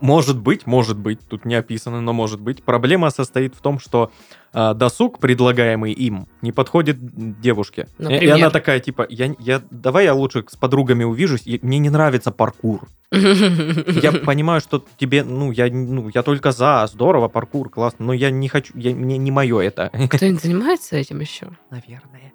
может 0.00 0.38
быть, 0.38 0.66
может 0.66 0.98
быть, 0.98 1.20
тут 1.28 1.44
не 1.44 1.54
описано, 1.54 2.00
но 2.00 2.12
может 2.12 2.40
быть, 2.40 2.62
проблема 2.62 3.10
состоит 3.10 3.54
в 3.54 3.60
том, 3.60 3.78
что 3.78 4.10
а, 4.52 4.74
досуг, 4.74 5.18
предлагаемый 5.20 5.92
им, 5.92 6.26
не 6.42 6.50
подходит 6.52 6.96
девушке. 7.40 7.86
И- 7.98 8.02
И 8.02 8.04
Например? 8.04 8.34
она 8.34 8.50
такая, 8.50 8.80
типа, 8.80 9.06
я, 9.08 9.34
я, 9.38 9.62
давай 9.70 10.04
я 10.06 10.14
лучше 10.14 10.44
с 10.48 10.56
подругами 10.56 11.04
увижусь, 11.04 11.42
и 11.44 11.60
мне 11.62 11.78
не 11.78 11.90
нравится 11.90 12.32
паркур. 12.32 12.88
Я 13.12 14.12
понимаю, 14.12 14.60
что 14.60 14.84
тебе, 14.96 15.24
ну, 15.24 15.50
я, 15.50 15.66
ну, 15.72 16.10
я 16.14 16.22
только 16.22 16.52
за, 16.52 16.88
здорово, 16.92 17.26
паркур, 17.26 17.68
классно, 17.68 18.06
но 18.06 18.12
я 18.12 18.30
не 18.30 18.48
хочу, 18.48 18.72
я, 18.76 18.94
мне 18.94 19.18
не 19.18 19.30
мое 19.32 19.58
это. 19.60 19.90
Кто-нибудь 20.08 20.42
занимается 20.42 20.96
этим 20.96 21.18
еще? 21.20 21.48
Наверное. 21.70 22.32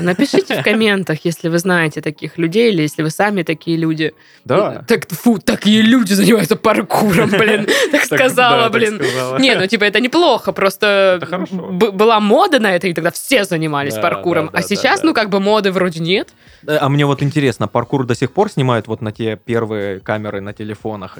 Напишите 0.00 0.60
в 0.60 0.62
комментах, 0.64 1.18
если 1.24 1.48
вы 1.48 1.58
знаете 1.58 2.00
таких 2.00 2.38
людей, 2.38 2.72
или 2.72 2.82
если 2.82 3.02
вы 3.02 3.10
сами 3.10 3.42
такие 3.42 3.76
люди. 3.76 4.12
Да. 4.44 4.84
Так, 4.88 5.08
фу, 5.10 5.38
такие 5.38 5.82
люди 5.82 6.12
занимаются 6.14 6.56
паркуром, 6.56 7.30
блин. 7.30 7.66
Так 7.92 8.04
сказала, 8.04 8.68
блин. 8.70 9.00
Не, 9.38 9.54
ну 9.56 9.66
типа 9.66 9.84
это 9.84 10.00
неплохо, 10.00 10.52
просто 10.52 11.14
Это 11.18 11.26
хорошо. 11.26 11.54
б- 11.56 11.90
была 11.92 12.18
мода 12.20 12.58
на 12.60 12.74
это, 12.74 12.88
и 12.88 12.94
тогда 12.94 13.10
все 13.10 13.44
занимались 13.44 13.94
паркуром. 13.94 14.50
а 14.52 14.62
сейчас, 14.62 15.02
ну 15.02 15.12
как 15.14 15.28
бы 15.30 15.40
моды 15.40 15.70
вроде 15.70 16.00
нет. 16.00 16.30
Э, 16.66 16.76
А 16.80 16.88
мне 16.88 17.04
вот 17.06 17.22
интересно, 17.22 17.68
паркур 17.68 18.06
до 18.06 18.14
сих 18.14 18.32
пор 18.32 18.50
снимают 18.50 18.88
вот 18.88 19.02
на 19.02 19.12
те 19.12 19.36
первые 19.36 20.00
камеры 20.00 20.40
на 20.40 20.52
телефонах? 20.52 21.18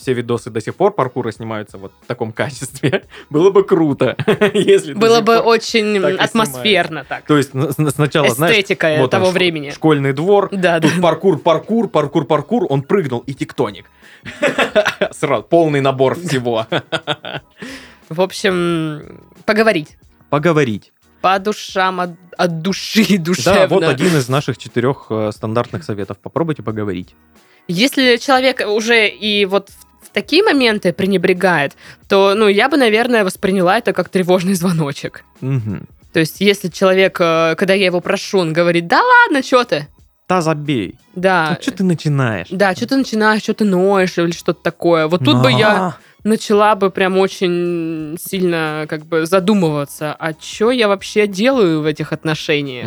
Все 0.00 0.12
видосы 0.12 0.50
до 0.50 0.60
сих 0.60 0.74
пор 0.76 0.92
паркура 0.92 1.32
снимаются 1.32 1.76
вот 1.78 1.92
в 2.02 2.06
таком 2.06 2.32
качестве? 2.32 3.04
Было 3.30 3.50
бы 3.50 3.64
круто, 3.64 4.16
если 4.54 4.94
Было 4.94 5.20
бы 5.20 5.38
очень 5.38 5.98
атмосферно 6.16 7.04
так. 7.04 7.24
То 7.26 7.36
есть 7.36 7.50
сначала, 7.96 8.28
знаешь, 8.30 8.54
Эстетика 8.54 8.94
вот 8.98 9.04
он, 9.04 9.10
того 9.10 9.26
ш- 9.26 9.32
времени. 9.32 9.70
школьный 9.70 10.12
двор, 10.12 10.48
Да, 10.52 10.78
да. 10.78 10.88
тут 10.88 11.00
паркур, 11.02 11.38
паркур, 11.38 11.88
паркур, 11.88 12.24
паркур, 12.26 12.66
он 12.70 12.82
прыгнул 12.82 13.20
и 13.26 13.34
тектоник. 13.34 13.86
Сразу 15.12 15.42
полный 15.42 15.80
набор 15.80 16.14
всего. 16.18 16.66
В 18.08 18.20
общем, 18.20 19.20
поговорить. 19.44 19.96
Поговорить. 20.30 20.92
По 21.20 21.38
душам, 21.38 22.00
от, 22.00 22.10
от 22.36 22.62
души 22.62 23.04
Да, 23.18 23.24
душевно. 23.24 23.66
вот 23.68 23.82
один 23.84 24.16
из 24.16 24.28
наших 24.28 24.58
четырех 24.58 25.06
э, 25.10 25.30
стандартных 25.32 25.82
советов. 25.82 26.18
Попробуйте 26.22 26.62
поговорить. 26.62 27.14
Если 27.68 28.16
человек 28.16 28.62
уже 28.66 29.08
и 29.08 29.44
вот 29.44 29.70
в 30.02 30.10
такие 30.10 30.42
моменты 30.44 30.92
пренебрегает, 30.92 31.74
то, 32.08 32.34
ну, 32.36 32.46
я 32.46 32.68
бы, 32.68 32.76
наверное, 32.76 33.24
восприняла 33.24 33.78
это 33.78 33.92
как 33.92 34.08
тревожный 34.08 34.54
звоночек. 34.60 35.24
Мгм. 35.40 35.86
То 36.12 36.20
есть, 36.20 36.40
если 36.40 36.68
человек, 36.68 37.18
э, 37.20 37.54
когда 37.56 37.74
я 37.74 37.86
его 37.86 38.00
прошу, 38.00 38.38
он 38.38 38.52
говорит, 38.52 38.86
да 38.86 39.00
ладно, 39.02 39.42
что 39.42 39.64
ты? 39.64 39.88
Да 40.28 40.40
забей. 40.40 40.96
Да, 41.14 41.56
что 41.60 41.70
ты 41.70 41.84
начинаешь? 41.84 42.48
да, 42.50 42.74
что 42.74 42.88
ты 42.88 42.96
начинаешь, 42.96 43.42
что 43.42 43.54
ты 43.54 43.64
ноешь 43.64 44.18
или 44.18 44.32
что-то 44.32 44.60
такое. 44.62 45.06
Вот 45.06 45.24
тут 45.24 45.40
бы 45.42 45.52
я 45.52 45.68
А, 45.68 45.96
начала 46.24 46.74
бы 46.74 46.90
прям 46.90 47.16
очень 47.16 48.16
сильно 48.20 48.86
как 48.88 49.06
бы 49.06 49.24
задумываться, 49.26 50.16
а 50.18 50.32
что 50.38 50.70
я 50.72 50.88
вообще 50.88 51.26
делаю 51.26 51.82
в 51.82 51.86
этих 51.86 52.12
отношениях. 52.12 52.86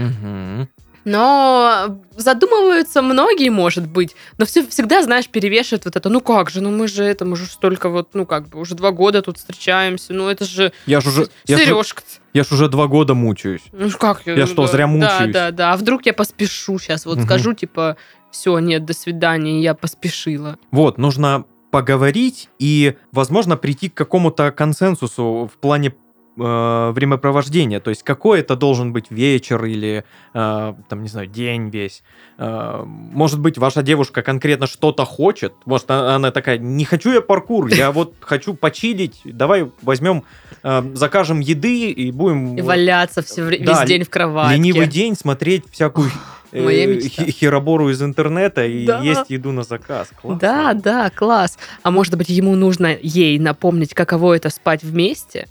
Но 1.05 1.99
задумываются 2.17 3.01
многие, 3.01 3.49
может 3.49 3.87
быть, 3.87 4.15
но 4.37 4.45
все, 4.45 4.67
всегда, 4.67 5.01
знаешь, 5.01 5.27
перевешивает 5.29 5.85
вот 5.85 5.95
это, 5.95 6.09
ну 6.09 6.19
как 6.19 6.49
же, 6.49 6.61
ну 6.61 6.71
мы 6.71 6.87
же 6.87 7.03
это, 7.03 7.23
мы 7.23 7.37
же 7.37 7.45
столько 7.45 7.89
вот, 7.89 8.09
ну 8.13 8.25
как 8.25 8.49
бы, 8.49 8.59
уже 8.59 8.75
два 8.75 8.91
года 8.91 9.21
тут 9.21 9.37
встречаемся, 9.37 10.13
ну 10.13 10.27
это 10.27 10.43
же 10.43 10.73
Я 10.85 10.99
ж 10.99 11.07
уже, 11.07 11.29
я 11.47 11.57
ж, 11.57 11.61
Сережка. 11.61 12.03
Я 12.33 12.43
ж 12.43 12.51
уже 12.51 12.69
два 12.69 12.87
года 12.87 13.13
мучаюсь. 13.13 13.63
Ну 13.71 13.89
как? 13.91 14.25
Я 14.25 14.45
что, 14.45 14.65
да, 14.65 14.71
зря 14.71 14.85
Да, 14.85 14.87
мучаюсь? 14.87 15.33
да, 15.33 15.51
да, 15.51 15.73
а 15.73 15.77
вдруг 15.77 16.05
я 16.05 16.13
поспешу 16.13 16.79
сейчас, 16.79 17.05
вот 17.05 17.17
Мгм. 17.17 17.25
скажу, 17.25 17.53
типа, 17.53 17.97
все, 18.31 18.57
нет, 18.59 18.85
до 18.85 18.93
свидания, 18.93 19.61
я 19.61 19.73
поспешила. 19.73 20.57
Вот, 20.71 20.97
нужно 20.97 21.45
поговорить 21.71 22.49
и, 22.59 22.95
возможно, 23.11 23.55
прийти 23.57 23.89
к 23.89 23.93
какому-то 23.93 24.51
консенсусу 24.51 25.49
в 25.53 25.57
плане 25.59 25.93
э, 26.39 26.91
времяпровождения. 26.91 27.79
То 27.79 27.89
есть 27.89 28.03
какой 28.03 28.39
это 28.39 28.55
должен 28.55 28.93
быть 28.93 29.05
вечер 29.11 29.63
или, 29.65 30.03
э, 30.33 30.73
там, 30.89 31.03
не 31.03 31.09
знаю, 31.09 31.27
день 31.27 31.69
весь. 31.69 32.03
Э, 32.37 32.83
может 32.85 33.39
быть, 33.39 33.57
ваша 33.57 33.81
девушка 33.83 34.21
конкретно 34.21 34.67
что-то 34.67 35.05
хочет. 35.05 35.53
Может, 35.65 35.85
а- 35.91 36.15
она 36.15 36.31
такая, 36.31 36.57
не 36.57 36.85
хочу 36.85 37.11
я 37.11 37.21
паркур, 37.21 37.67
я 37.67 37.91
вот 37.91 38.13
хочу 38.21 38.53
почилить. 38.53 39.21
Давай 39.25 39.69
возьмем, 39.81 40.23
э, 40.63 40.83
закажем 40.93 41.39
еды 41.41 41.91
и 41.91 42.11
будем... 42.11 42.55
И 42.57 42.61
валяться 42.61 43.21
все, 43.21 43.41
вре- 43.43 43.63
Да, 43.63 43.79
весь 43.81 43.87
день 43.87 44.03
в 44.03 44.09
кровати. 44.09 44.53
Ленивый 44.55 44.87
день 44.87 45.15
смотреть 45.15 45.63
всякую 45.71 46.09
э, 46.51 46.63
моя 46.63 46.85
мечта. 46.87 47.23
хи- 47.25 47.31
херобору 47.31 47.89
из 47.89 48.01
интернета 48.01 48.65
и 48.65 48.85
Да. 48.85 49.01
есть 49.01 49.29
еду 49.29 49.51
на 49.51 49.63
заказ. 49.63 50.09
Классно. 50.21 50.39
Да, 50.39 50.73
да, 50.73 51.09
класс. 51.09 51.57
А 51.83 51.91
может 51.91 52.15
быть, 52.17 52.29
ему 52.29 52.55
нужно 52.55 52.97
ей 53.01 53.37
напомнить, 53.39 53.93
каково 53.93 54.35
это 54.37 54.49
спать 54.49 54.83
вместе? 54.83 55.47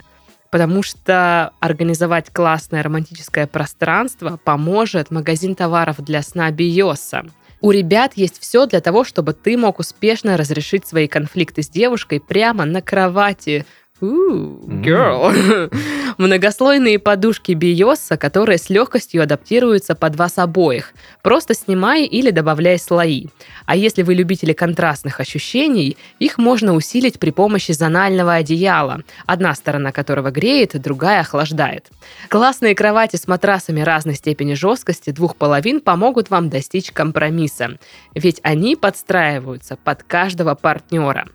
Потому 0.51 0.81
что 0.81 1.51
организовать 1.59 2.31
классное 2.31 2.81
романтическое 2.81 3.45
пространство 3.45 4.39
поможет 4.43 5.11
магазин 5.11 5.55
товаров 5.55 5.97
для 5.99 6.21
сна 6.23 6.49
Биоса. 6.51 7.25
У 7.61 7.71
ребят 7.71 8.13
есть 8.15 8.39
все 8.39 8.65
для 8.65 8.79
того, 8.79 9.03
чтобы 9.03 9.33
ты 9.33 9.57
мог 9.57 9.79
успешно 9.79 10.37
разрешить 10.37 10.87
свои 10.87 11.07
конфликты 11.07 11.61
с 11.61 11.69
девушкой 11.69 12.21
прямо 12.21 12.65
на 12.65 12.81
кровати. 12.81 13.65
Girl. 14.01 15.73
Многослойные 16.17 16.99
подушки 16.99 17.51
Биоса, 17.53 18.17
которые 18.17 18.57
с 18.57 18.69
легкостью 18.69 19.23
адаптируются 19.23 19.95
под 19.95 20.15
вас 20.15 20.37
обоих. 20.37 20.93
Просто 21.21 21.53
снимай 21.53 22.05
или 22.05 22.31
добавляй 22.31 22.79
слои. 22.79 23.27
А 23.65 23.75
если 23.75 24.03
вы 24.03 24.13
любители 24.15 24.53
контрастных 24.53 25.19
ощущений, 25.19 25.97
их 26.19 26.37
можно 26.37 26.73
усилить 26.73 27.19
при 27.19 27.31
помощи 27.31 27.71
зонального 27.71 28.35
одеяла, 28.35 29.01
одна 29.25 29.53
сторона 29.55 29.91
которого 29.91 30.31
греет, 30.31 30.79
другая 30.81 31.21
охлаждает. 31.21 31.87
Классные 32.29 32.75
кровати 32.75 33.17
с 33.17 33.27
матрасами 33.27 33.81
разной 33.81 34.15
степени 34.15 34.53
жесткости 34.53 35.11
двух 35.11 35.35
половин 35.35 35.81
помогут 35.81 36.29
вам 36.29 36.49
достичь 36.49 36.91
компромисса, 36.91 37.77
ведь 38.15 38.39
они 38.43 38.75
подстраиваются 38.75 39.77
под 39.83 40.03
каждого 40.03 40.55
партнера. 40.55 41.27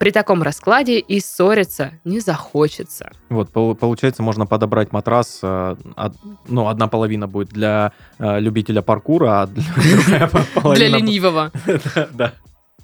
При 0.00 0.12
таком 0.12 0.42
раскладе 0.42 0.98
и 0.98 1.20
ссориться 1.20 1.90
не 2.06 2.20
захочется. 2.20 3.12
Вот, 3.28 3.50
пол- 3.52 3.74
получается, 3.74 4.22
можно 4.22 4.46
подобрать 4.46 4.92
матрас, 4.92 5.40
э, 5.42 5.76
ну, 6.48 6.68
одна 6.68 6.88
половина 6.88 7.28
будет 7.28 7.50
для 7.50 7.92
э, 8.18 8.40
любителя 8.40 8.80
паркура, 8.80 9.42
а 9.42 9.46
для- 9.46 9.62
другая 10.06 10.26
по- 10.28 10.38
Для 10.38 10.60
половина... 10.62 10.96
ленивого. 10.96 11.52
Да, 12.14 12.32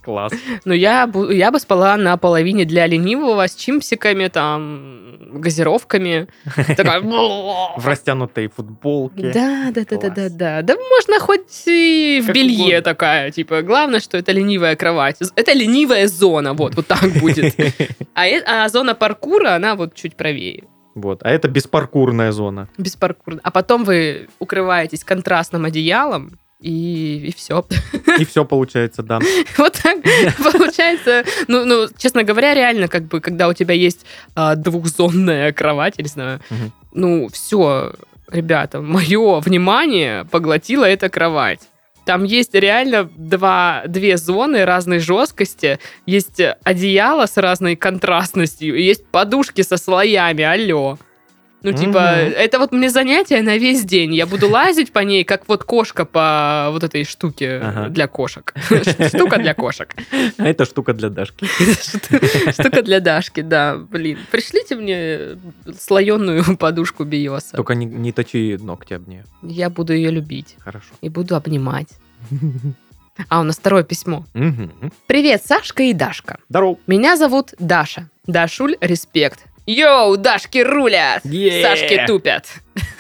класс. 0.06 0.32
Но 0.64 0.72
я, 0.72 1.10
я 1.30 1.50
бы 1.50 1.58
спала 1.58 1.96
на 1.96 2.16
половине 2.16 2.64
для 2.64 2.86
ленивого 2.86 3.48
с 3.48 3.56
чимпсиками, 3.56 4.28
там, 4.28 5.40
газировками. 5.40 6.28
Такая... 6.76 7.00
В 7.00 7.84
растянутой 7.84 8.48
футболке. 8.48 9.32
Да, 9.34 9.72
да, 9.74 9.84
да, 9.90 9.96
да, 9.96 10.10
да, 10.10 10.28
да. 10.30 10.62
Да 10.62 10.76
можно 10.76 11.18
хоть 11.18 11.66
и 11.66 12.22
в 12.24 12.32
белье 12.32 12.80
такая, 12.82 13.32
типа, 13.32 13.62
главное, 13.62 14.00
что 14.00 14.16
это 14.16 14.32
ленивая 14.32 14.76
кровать. 14.76 15.16
Это 15.34 15.52
ленивая 15.52 16.06
зона, 16.06 16.54
вот, 16.54 16.76
вот 16.76 16.86
так 16.86 17.10
будет. 17.20 17.54
А, 18.14 18.26
э- 18.26 18.42
а 18.46 18.68
зона 18.68 18.94
паркура, 18.94 19.56
она 19.56 19.74
вот 19.74 19.94
чуть 19.94 20.16
правее. 20.16 20.64
Вот, 20.94 21.20
а 21.22 21.30
это 21.30 21.48
беспаркурная 21.48 22.32
зона. 22.32 22.68
Без 22.78 22.96
паркура. 22.96 23.38
А 23.42 23.50
потом 23.50 23.84
вы 23.84 24.28
укрываетесь 24.38 25.04
контрастным 25.04 25.66
одеялом, 25.66 26.38
и, 26.66 27.28
и 27.28 27.34
все. 27.34 27.64
И 28.18 28.24
все 28.24 28.44
получается, 28.44 29.02
да. 29.02 29.20
Вот 29.56 29.74
так 29.82 29.98
получается. 30.52 31.24
Ну, 31.48 31.64
ну, 31.64 31.86
честно 31.96 32.24
говоря, 32.24 32.54
реально, 32.54 32.88
как 32.88 33.04
бы, 33.04 33.20
когда 33.20 33.48
у 33.48 33.52
тебя 33.52 33.74
есть 33.74 34.04
а, 34.34 34.56
двухзонная 34.56 35.52
кровать, 35.52 35.94
я 35.98 36.02
не 36.02 36.08
знаю, 36.08 36.40
Мгм. 36.50 36.72
ну, 36.92 37.28
все, 37.32 37.92
ребята, 38.30 38.80
мое 38.80 39.40
внимание 39.40 40.24
поглотила 40.24 40.84
эта 40.84 41.08
кровать. 41.08 41.60
Там 42.04 42.22
есть 42.24 42.54
реально 42.54 43.10
два, 43.16 43.82
две 43.86 44.16
зоны 44.16 44.64
разной 44.64 45.00
жесткости, 45.00 45.78
есть 46.06 46.40
одеяло 46.62 47.26
с 47.26 47.36
разной 47.36 47.74
контрастностью, 47.74 48.80
есть 48.80 49.06
подушки 49.06 49.62
со 49.62 49.76
слоями, 49.76 50.44
алло. 50.44 50.98
Ну, 51.62 51.72
типа, 51.72 51.88
Мгм. 51.88 52.32
это 52.36 52.58
вот 52.58 52.70
мне 52.72 52.90
занятие 52.90 53.42
на 53.42 53.56
весь 53.56 53.82
день. 53.84 54.14
Я 54.14 54.26
буду 54.26 54.48
лазить 54.48 54.92
по 54.92 55.00
ней, 55.00 55.24
как 55.24 55.48
вот 55.48 55.64
кошка 55.64 56.04
по 56.04 56.68
вот 56.70 56.84
этой 56.84 57.04
штуке 57.04 57.56
Ага. 57.62 57.88
для 57.88 58.06
кошек. 58.06 58.54
Штука 59.08 59.38
для 59.38 59.54
кошек. 59.54 59.92
А 60.38 60.46
это 60.46 60.64
штука 60.64 60.92
для 60.92 61.08
Дашки. 61.08 61.46
Штука 62.52 62.82
для 62.82 63.00
Дашки, 63.00 63.40
да, 63.40 63.76
блин. 63.76 64.18
Пришлите 64.30 64.76
мне 64.76 65.38
слоеную 65.78 66.56
подушку 66.58 67.04
Биоса. 67.04 67.56
Только 67.56 67.74
не, 67.74 67.86
не 67.86 68.12
точи 68.12 68.56
ногти 68.60 68.94
об 68.94 69.08
нее. 69.08 69.24
Я 69.42 69.68
буду 69.70 69.92
ее 69.92 70.10
любить 70.10 70.56
Хорошо. 70.60 70.90
и 71.00 71.08
буду 71.08 71.34
обнимать. 71.36 71.88
А, 73.28 73.40
у 73.40 73.44
нас 73.44 73.56
второе 73.56 73.82
письмо. 73.82 74.24
Мгм. 74.34 74.92
Привет, 75.06 75.42
Сашка 75.44 75.82
и 75.84 75.94
Дашка. 75.94 76.38
Здорово. 76.50 76.78
Меня 76.86 77.16
зовут 77.16 77.54
Даша. 77.58 78.08
Дашуль, 78.26 78.76
респект. 78.80 79.44
Йоу, 79.66 80.16
Дашки 80.16 80.58
рулят! 80.62 81.22
Сашки 81.24 82.04
тупят. 82.06 82.46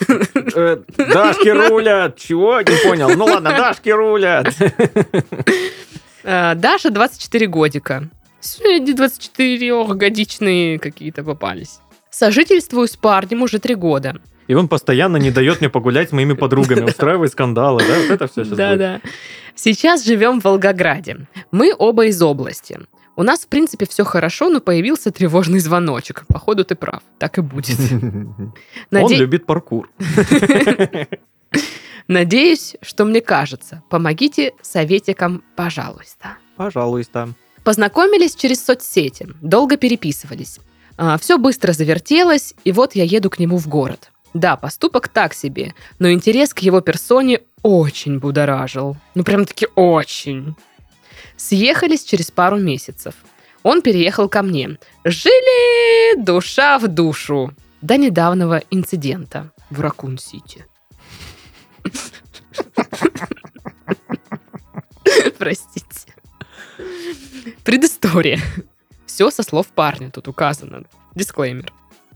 Э, 0.08 0.78
Дашки 0.96 1.48
рулят. 1.48 2.16
Чего? 2.18 2.60
Не 2.60 2.82
понял. 2.84 3.10
Ну 3.16 3.24
ладно, 3.24 3.50
Дашки 3.50 3.90
рулят. 3.90 4.54
А, 6.24 6.56
Даша 6.56 6.90
24 6.90 7.46
годика. 7.46 8.08
Сегодня 8.40 8.94
24-годичные 8.94 10.78
какие-то 10.80 11.22
попались. 11.22 11.78
Сожительствую 12.10 12.88
с 12.88 12.96
парнем 12.96 13.42
уже 13.42 13.60
три 13.60 13.76
года. 13.76 14.16
И 14.48 14.54
он 14.54 14.68
постоянно 14.68 15.16
не 15.18 15.30
дает 15.30 15.60
мне 15.60 15.68
погулять 15.70 16.10
с 16.10 16.12
моими 16.12 16.32
подругами, 16.32 16.82
устраивает 16.82 17.32
скандалы, 17.32 17.82
да? 17.86 17.94
Вот 18.00 18.10
это 18.10 18.26
все 18.26 18.44
сейчас 18.44 18.56
Да, 18.56 18.76
да. 18.76 19.00
Сейчас 19.54 20.04
живем 20.04 20.40
в 20.40 20.44
Волгограде. 20.44 21.26
Мы 21.50 21.74
оба 21.76 22.06
из 22.06 22.20
области. 22.22 22.78
У 23.18 23.22
нас, 23.22 23.40
в 23.40 23.48
принципе, 23.48 23.86
все 23.86 24.04
хорошо, 24.04 24.50
но 24.50 24.60
появился 24.60 25.10
тревожный 25.10 25.58
звоночек. 25.58 26.24
Походу, 26.28 26.64
ты 26.64 26.74
прав. 26.74 27.02
Так 27.18 27.38
и 27.38 27.40
будет. 27.40 27.78
Он 28.92 29.12
любит 29.12 29.46
паркур. 29.46 29.90
Надеюсь, 32.08 32.76
что 32.82 33.06
мне 33.06 33.22
кажется. 33.22 33.82
Помогите 33.88 34.52
советикам, 34.60 35.42
пожалуйста. 35.56 36.36
Пожалуйста. 36.56 37.30
Познакомились 37.64 38.36
через 38.36 38.64
соцсети, 38.64 39.26
долго 39.40 39.76
переписывались. 39.76 40.60
все 41.18 41.38
быстро 41.38 41.72
завертелось, 41.72 42.54
и 42.64 42.70
вот 42.70 42.94
я 42.94 43.02
еду 43.02 43.30
к 43.30 43.38
нему 43.38 43.56
в 43.56 43.66
город. 43.66 44.12
Да, 44.34 44.56
поступок 44.56 45.08
так 45.08 45.32
себе, 45.32 45.74
но 45.98 46.12
интерес 46.12 46.52
к 46.52 46.60
его 46.60 46.82
персоне 46.82 47.40
очень 47.62 48.18
будоражил. 48.18 48.96
Ну, 49.14 49.24
прям-таки 49.24 49.66
очень. 49.74 50.54
Съехались 51.36 52.04
через 52.04 52.30
пару 52.30 52.58
месяцев. 52.58 53.14
Он 53.62 53.82
переехал 53.82 54.28
ко 54.28 54.42
мне. 54.42 54.78
Жили 55.04 56.22
душа 56.22 56.78
в 56.78 56.88
душу. 56.88 57.52
До 57.82 57.96
недавнего 57.96 58.62
инцидента 58.70 59.50
в 59.70 59.80
Ракун-Сити. 59.80 60.64
Простите. 65.38 66.14
Предыстория. 67.64 68.40
Все 69.06 69.30
со 69.30 69.42
слов 69.42 69.68
парня 69.68 70.10
тут 70.10 70.28
указано. 70.28 70.84
Дисклеймер. 71.14 71.72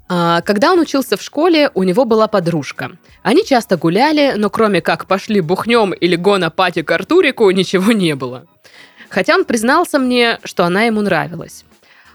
А, 0.08 0.40
Когда 0.42 0.72
он 0.72 0.80
учился 0.80 1.16
в 1.16 1.22
школе, 1.22 1.70
у 1.74 1.82
него 1.84 2.04
была 2.04 2.26
подружка. 2.26 2.98
Они 3.22 3.44
часто 3.44 3.76
гуляли, 3.76 4.34
но 4.36 4.50
кроме 4.50 4.80
как 4.80 5.06
пошли 5.06 5.40
бухнем 5.40 5.92
или 5.92 6.16
гона 6.16 6.50
пати 6.50 6.82
к 6.82 6.90
Артурику, 6.90 7.48
ничего 7.50 7.92
не 7.92 8.14
было. 8.16 8.46
Хотя 9.10 9.34
он 9.34 9.44
признался 9.44 9.98
мне, 9.98 10.38
что 10.44 10.64
она 10.64 10.84
ему 10.84 11.02
нравилась. 11.02 11.64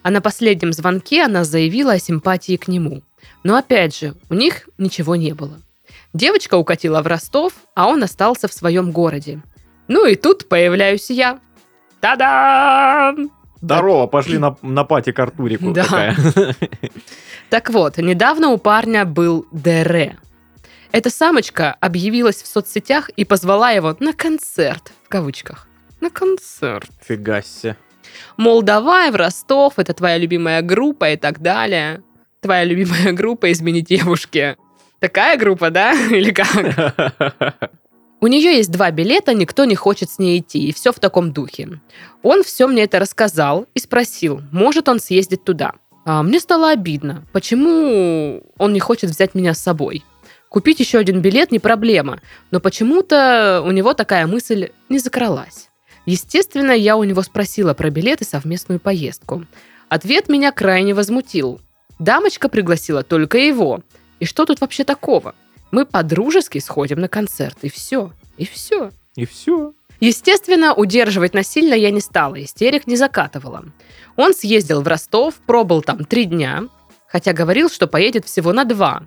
А 0.02 0.12
на 0.12 0.22
последнем 0.22 0.72
звонке 0.72 1.24
она 1.24 1.44
заявила 1.44 1.94
о 1.94 2.00
симпатии 2.00 2.56
к 2.56 2.68
нему. 2.68 3.02
Но 3.44 3.58
опять 3.58 3.98
же, 3.98 4.16
у 4.30 4.34
них 4.34 4.70
ничего 4.78 5.16
не 5.16 5.34
было. 5.34 5.60
Девочка 6.14 6.56
укатила 6.56 7.02
в 7.02 7.08
Ростов, 7.08 7.54
а 7.76 7.88
он 7.88 8.02
остался 8.04 8.48
в 8.48 8.54
своем 8.54 8.92
городе. 8.92 9.42
Ну 9.88 10.06
и 10.06 10.16
тут 10.16 10.48
появляюсь 10.48 11.10
я. 11.10 11.40
Та-дам! 12.00 13.30
Здорово, 13.62 14.08
пошли 14.08 14.38
на, 14.38 14.56
на 14.62 14.84
пати 14.84 15.12
к 15.12 15.20
Артурику. 15.20 15.72
Да. 15.72 15.84
такая. 15.84 16.16
Так 17.50 17.70
вот, 17.70 17.98
недавно 17.98 18.50
у 18.50 18.58
парня 18.58 19.06
был 19.06 19.46
ДР. 19.52 20.18
Эта 20.92 21.10
самочка 21.10 21.76
объявилась 21.80 22.42
в 22.42 22.48
соцсетях 22.48 23.10
и 23.10 23.24
позвала 23.24 23.72
его 23.72 23.96
на 24.00 24.14
концерт, 24.14 24.92
в 25.04 25.10
кавычках. 25.10 25.68
На 26.06 26.12
концерт. 26.12 26.88
Фига 27.02 27.42
себе. 27.42 27.76
Мол, 28.38 28.62
давай 28.62 29.10
в 29.10 29.16
Ростов, 29.16 29.80
это 29.80 29.92
твоя 29.96 30.20
любимая 30.20 30.62
группа 30.62 31.10
и 31.10 31.18
так 31.18 31.42
далее. 31.42 32.04
Твоя 32.42 32.64
любимая 32.64 33.12
группа 33.12 33.52
«Измени 33.52 33.82
девушке». 33.82 34.56
Такая 35.00 35.36
группа, 35.36 35.72
да? 35.72 35.94
Или 36.12 36.32
как? 36.32 37.72
У 38.22 38.28
нее 38.28 38.56
есть 38.56 38.72
два 38.72 38.92
билета, 38.92 39.34
никто 39.34 39.66
не 39.66 39.74
хочет 39.74 40.12
с 40.12 40.20
ней 40.20 40.42
идти, 40.42 40.68
и 40.68 40.74
все 40.74 40.92
в 40.92 41.00
таком 41.00 41.32
духе. 41.32 41.82
Он 42.22 42.44
все 42.44 42.68
мне 42.68 42.84
это 42.84 43.00
рассказал 43.00 43.66
и 43.74 43.80
спросил, 43.80 44.42
может 44.52 44.88
он 44.88 45.00
съездить 45.00 45.44
туда. 45.44 45.74
А 46.06 46.22
мне 46.22 46.40
стало 46.40 46.70
обидно, 46.70 47.26
почему 47.34 48.44
он 48.60 48.74
не 48.74 48.80
хочет 48.80 49.10
взять 49.10 49.34
меня 49.34 49.56
с 49.56 49.60
собой. 49.60 50.04
Купить 50.50 50.80
еще 50.80 51.00
один 51.00 51.22
билет 51.22 51.52
не 51.52 51.58
проблема, 51.58 52.22
но 52.52 52.60
почему-то 52.60 53.64
у 53.66 53.72
него 53.72 53.96
такая 53.96 54.28
мысль 54.28 54.70
не 54.88 55.00
закралась. 55.00 55.70
Естественно, 56.06 56.72
я 56.72 56.98
у 56.98 57.04
него 57.04 57.22
спросила 57.22 57.74
про 57.74 57.90
билет 57.90 58.22
и 58.22 58.26
совместную 58.26 58.80
поездку. 58.80 59.46
Ответ 59.90 60.30
меня 60.30 60.52
крайне 60.52 60.94
возмутил. 60.94 61.60
Дамочка 62.00 62.50
пригласила 62.50 63.04
только 63.04 63.38
его. 63.38 63.82
И 64.20 64.26
что 64.26 64.46
тут 64.46 64.62
вообще 64.62 64.84
такого? 64.84 65.36
Мы 65.72 65.86
по-дружески 65.86 66.60
сходим 66.60 67.00
на 67.00 67.08
концерт, 67.08 67.58
и 67.62 67.70
все. 67.70 68.12
И 68.38 68.46
все. 68.46 68.92
И 69.16 69.26
все. 69.26 69.74
Естественно, 70.00 70.74
удерживать 70.74 71.34
насильно 71.34 71.74
я 71.74 71.90
не 71.90 72.02
стала, 72.02 72.42
истерик 72.44 72.86
не 72.86 72.96
закатывала. 72.96 73.66
Он 74.16 74.34
съездил 74.34 74.82
в 74.82 74.88
Ростов, 74.88 75.36
пробыл 75.46 75.82
там 75.82 76.04
три 76.06 76.26
дня, 76.26 76.64
хотя 77.08 77.34
говорил, 77.34 77.70
что 77.70 77.88
поедет 77.88 78.26
всего 78.26 78.52
на 78.54 78.66
два. 78.66 79.04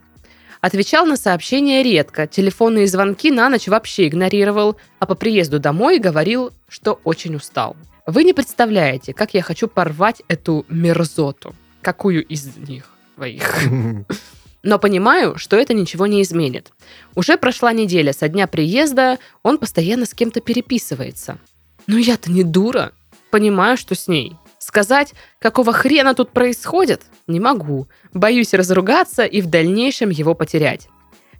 Отвечал 0.60 1.06
на 1.06 1.16
сообщения 1.16 1.82
редко, 1.82 2.26
телефонные 2.26 2.86
звонки 2.86 3.30
на 3.30 3.48
ночь 3.48 3.68
вообще 3.68 4.08
игнорировал, 4.08 4.76
а 4.98 5.06
по 5.06 5.14
приезду 5.14 5.58
домой 5.60 5.98
говорил, 5.98 6.50
что 6.68 7.00
очень 7.04 7.36
устал. 7.36 7.76
Вы 8.06 8.24
не 8.24 8.32
представляете, 8.32 9.12
как 9.12 9.34
я 9.34 9.42
хочу 9.42 9.68
порвать 9.68 10.22
эту 10.28 10.64
мерзоту. 10.68 11.54
Какую 11.82 12.24
из 12.24 12.56
них 12.56 12.90
двоих? 13.16 13.64
Но 14.64 14.78
понимаю, 14.78 15.38
что 15.38 15.56
это 15.56 15.72
ничего 15.72 16.06
не 16.06 16.22
изменит. 16.22 16.72
Уже 17.14 17.36
прошла 17.36 17.72
неделя 17.72 18.12
со 18.12 18.28
дня 18.28 18.48
приезда, 18.48 19.18
он 19.44 19.58
постоянно 19.58 20.04
с 20.04 20.14
кем-то 20.14 20.40
переписывается. 20.40 21.38
Но 21.86 21.96
я-то 21.96 22.32
не 22.32 22.42
дура. 22.42 22.92
Понимаю, 23.30 23.76
что 23.76 23.94
с 23.94 24.08
ней. 24.08 24.36
Сказать, 24.68 25.14
какого 25.38 25.72
хрена 25.72 26.14
тут 26.14 26.32
происходит, 26.32 27.04
не 27.26 27.40
могу. 27.40 27.88
Боюсь 28.12 28.52
разругаться 28.52 29.24
и 29.24 29.40
в 29.40 29.46
дальнейшем 29.46 30.10
его 30.10 30.34
потерять. 30.34 30.88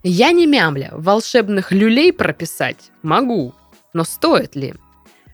Я 0.03 0.33
не 0.33 0.47
мямля, 0.47 0.89
волшебных 0.93 1.71
люлей 1.71 2.11
прописать 2.11 2.91
могу. 3.03 3.55
Но 3.93 4.05
стоит 4.05 4.57
ли? 4.57 4.73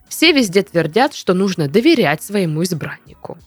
Все 0.09 0.33
везде 0.33 0.61
твердят, 0.63 1.13
что 1.13 1.33
нужно 1.33 1.69
доверять 1.69 2.21
своему 2.21 2.63
избраннику. 2.63 3.37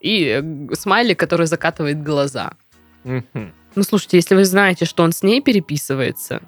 И 0.00 0.42
э, 0.42 0.74
смайлик, 0.74 1.20
который 1.20 1.46
закатывает 1.46 2.02
глаза. 2.02 2.54
Ну, 3.04 3.82
слушайте, 3.82 4.16
если 4.16 4.34
вы 4.34 4.44
знаете, 4.44 4.86
что 4.86 5.04
он 5.04 5.12
с 5.12 5.22
ней 5.22 5.40
переписывается... 5.40 6.42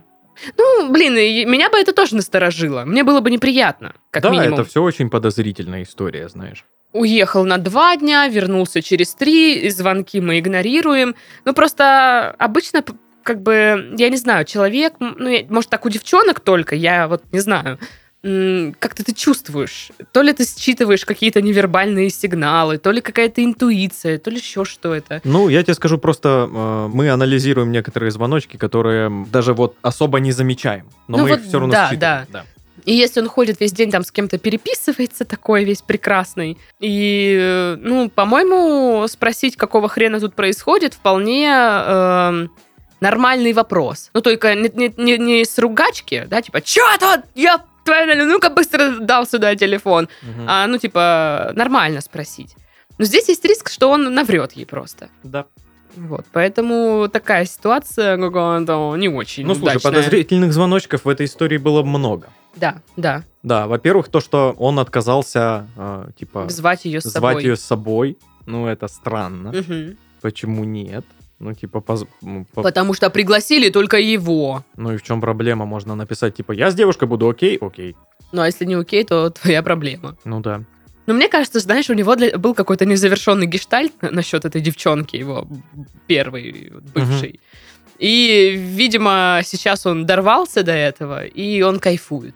Ну, 0.59 0.93
блин, 0.93 1.15
меня 1.15 1.71
бы 1.71 1.79
это 1.79 1.93
тоже 1.93 2.17
насторожило. 2.17 2.85
Мне 2.85 3.05
было 3.05 3.21
бы 3.21 3.31
неприятно, 3.31 3.95
как 4.11 4.25
да, 4.25 4.31
минимум. 4.31 4.55
это 4.55 4.65
все 4.65 4.83
очень 4.83 5.11
подозрительная 5.11 5.85
история, 5.85 6.29
знаешь. 6.29 6.65
Уехал 6.93 7.45
на 7.45 7.59
два 7.59 7.97
дня, 7.97 8.27
вернулся 8.29 8.81
через 8.83 9.15
три, 9.15 9.59
и 9.59 9.71
звонки 9.71 10.21
мы 10.21 10.39
игнорируем. 10.39 11.15
Ну, 11.45 11.53
просто 11.53 12.31
обычно, 12.39 12.83
как 13.23 13.43
бы, 13.43 13.95
я 13.99 14.09
не 14.09 14.17
знаю, 14.17 14.45
человек, 14.45 14.95
ну, 15.01 15.29
я- 15.29 15.45
может, 15.49 15.69
так 15.69 15.85
у 15.85 15.91
девчонок 15.91 16.41
только, 16.41 16.75
я 16.75 17.07
вот 17.09 17.23
не 17.33 17.41
знаю, 17.41 17.79
м, 18.23 18.75
как-то 18.79 19.05
ты 19.05 19.13
чувствуешь. 19.13 19.91
То 20.13 20.23
ли 20.23 20.33
ты 20.33 20.45
считываешь 20.47 21.05
какие-то 21.05 21.43
невербальные 21.43 22.09
сигналы, 22.09 22.79
то 22.79 22.91
ли 22.93 23.01
какая-то 23.03 23.45
интуиция, 23.45 24.19
то 24.19 24.31
ли 24.31 24.39
еще 24.39 24.65
что 24.65 24.95
это. 24.95 25.21
Ну, 25.23 25.49
я 25.51 25.63
тебе 25.63 25.75
скажу 25.75 25.99
просто, 25.99 26.49
э, 26.51 26.89
мы 26.95 27.11
анализируем 27.11 27.73
некоторые 27.73 28.11
звоночки, 28.11 28.57
которые 28.57 29.27
даже 29.31 29.53
вот 29.53 29.77
особо 29.83 30.19
не 30.21 30.33
замечаем, 30.33 30.87
но 31.09 31.19
Ну 31.19 31.25
мы 31.25 31.29
вот 31.31 31.41
их 31.41 31.45
все 31.47 31.59
равно 31.59 31.73
да, 31.73 31.91
считываем. 31.91 32.27
Да. 32.33 32.45
И 32.87 32.93
если 32.95 33.21
он 33.21 33.29
ходит 33.29 33.61
весь 33.61 33.73
день 33.73 33.91
там 33.91 34.03
с 34.05 34.11
кем-то 34.11 34.39
переписывается, 34.39 35.25
такой 35.25 35.65
весь 35.65 35.83
прекрасный, 35.83 36.57
и, 36.81 37.37
э, 37.39 37.77
ну, 37.81 38.09
по-моему, 38.09 39.07
спросить, 39.09 39.57
какого 39.57 39.89
хрена 39.89 40.21
тут 40.21 40.35
происходит, 40.35 40.95
вполне 40.95 41.49
эм, 41.51 42.51
нормальный 43.01 43.53
вопрос. 43.53 44.11
Ну, 44.15 44.23
только 44.23 44.55
не, 44.55 44.71
не- 44.75 44.95
не- 44.97 45.19
не 45.19 45.45
с 45.45 45.59
ругачки, 45.59 46.25
да, 46.29 46.41
типа, 46.41 46.61
чё 46.61 46.83
тут? 46.99 47.21
Я 47.35 47.63
твоя, 47.85 48.25
ну-ка 48.25 48.51
быстро 48.51 48.99
дал 49.01 49.27
сюда 49.27 49.55
телефон. 49.57 50.09
Мгм. 50.23 50.47
А, 50.49 50.67
ну, 50.67 50.79
типа, 50.79 51.51
нормально 51.55 52.01
спросить. 52.01 52.55
Но 52.99 53.05
здесь 53.05 53.29
есть 53.29 53.45
риск, 53.45 53.69
что 53.69 53.91
он 53.91 54.15
наврет 54.15 54.53
ей 54.53 54.65
просто. 54.65 55.09
Да. 55.23 55.45
Вот, 55.97 56.25
поэтому 56.33 57.09
такая 57.13 57.45
ситуация 57.47 58.17
не 58.97 59.09
очень 59.09 59.47
Ну, 59.47 59.55
слушай, 59.55 59.73
удачная. 59.77 59.93
подозрительных 59.93 60.53
звоночков 60.53 61.05
в 61.05 61.09
этой 61.09 61.27
истории 61.27 61.57
было 61.59 61.83
много. 61.83 62.29
Да, 62.55 62.77
да. 62.97 63.23
Да, 63.43 63.67
во-первых, 63.67 64.09
то, 64.09 64.21
что 64.21 64.55
он 64.59 64.79
отказался, 64.79 65.67
э, 65.77 66.09
типа, 66.19 66.49
Звать 66.49 66.85
ее 66.85 67.01
с 67.01 67.05
звать 67.05 67.13
собой. 67.37 67.43
ее 67.45 67.57
с 67.57 67.61
собой, 67.63 68.19
ну, 68.47 68.67
это 68.67 68.89
странно. 68.89 69.53
Мгм. 69.53 69.97
Почему 70.23 70.65
нет? 70.65 71.05
Ну, 71.39 71.53
типа, 71.53 71.81
поз- 71.81 72.07
по- 72.55 72.63
Потому 72.63 72.95
что 72.95 73.11
пригласили 73.11 73.69
только 73.69 73.99
его. 73.99 74.65
ну 74.77 74.93
и 74.93 74.97
в 74.97 75.03
чем 75.03 75.21
проблема? 75.21 75.67
Можно 75.67 75.95
написать, 75.95 76.35
типа, 76.35 76.53
я 76.53 76.71
с 76.71 76.75
девушкой 76.75 77.09
буду, 77.09 77.29
окей? 77.29 77.59
Окей. 77.61 77.95
Ну, 78.33 78.41
а 78.43 78.47
если 78.47 78.65
не 78.65 78.75
окей, 78.75 79.05
то 79.05 79.29
твоя 79.31 79.63
проблема. 79.63 80.17
Ну 80.25 80.41
да. 80.41 80.63
Но 81.07 81.15
мне 81.15 81.29
кажется, 81.29 81.61
знаешь, 81.61 81.89
у 81.91 81.95
него 81.95 82.17
для- 82.17 82.37
был 82.37 82.55
какой-то 82.55 82.85
незавершенный 82.85 83.47
гештальт 83.47 84.03
на- 84.03 84.11
насчет 84.11 84.45
этой 84.45 84.61
девчонки, 84.61 85.17
его 85.17 85.47
первой, 86.07 86.73
бывшей. 86.95 87.41
И, 87.99 88.55
видимо, 88.57 89.41
сейчас 89.45 89.87
он 89.87 90.05
дорвался 90.05 90.63
до 90.63 90.73
этого, 90.73 91.25
и 91.25 91.63
он 91.63 91.79
кайфует. 91.79 92.35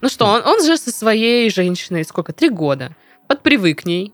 Ну 0.00 0.08
что, 0.08 0.26
он, 0.26 0.42
он 0.46 0.64
же 0.64 0.76
со 0.76 0.90
своей 0.90 1.50
женщиной 1.50 2.04
сколько? 2.04 2.32
Три 2.32 2.48
года. 2.48 2.94
Подпривык 3.28 3.82
к 3.82 3.84
ней. 3.86 4.12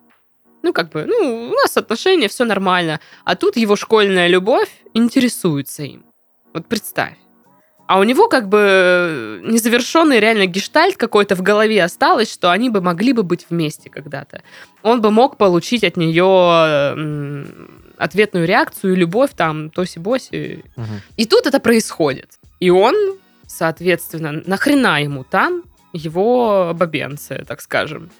Ну, 0.62 0.72
как 0.72 0.90
бы, 0.90 1.04
ну, 1.06 1.48
у 1.50 1.54
нас 1.54 1.76
отношения, 1.76 2.28
все 2.28 2.44
нормально. 2.44 3.00
А 3.24 3.34
тут 3.36 3.56
его 3.56 3.76
школьная 3.76 4.26
любовь 4.26 4.68
интересуется 4.94 5.84
им. 5.84 6.04
Вот 6.52 6.66
представь. 6.66 7.16
А 7.86 7.98
у 8.00 8.02
него 8.02 8.28
как 8.28 8.48
бы 8.48 9.40
незавершенный 9.44 10.18
реально 10.18 10.46
гештальт 10.46 10.96
какой-то 10.96 11.36
в 11.36 11.42
голове 11.42 11.82
осталось, 11.84 12.32
что 12.32 12.50
они 12.50 12.68
бы 12.68 12.80
могли 12.80 13.12
бы 13.12 13.22
быть 13.22 13.46
вместе 13.48 13.90
когда-то. 13.90 14.42
Он 14.82 15.00
бы 15.00 15.10
мог 15.10 15.36
получить 15.36 15.84
от 15.84 15.96
нее 15.96 17.46
ответную 17.96 18.46
реакцию, 18.46 18.96
любовь 18.96 19.30
там, 19.36 19.70
тоси-боси. 19.70 20.64
Мгм. 20.76 21.00
И 21.16 21.26
тут 21.26 21.46
это 21.46 21.60
происходит. 21.60 22.38
И 22.60 22.70
он, 22.70 22.94
соответственно, 23.46 24.42
нахрена 24.46 25.02
ему 25.02 25.24
там 25.24 25.62
его 25.92 26.72
бабенцы, 26.74 27.44
так 27.46 27.60
скажем. 27.60 28.10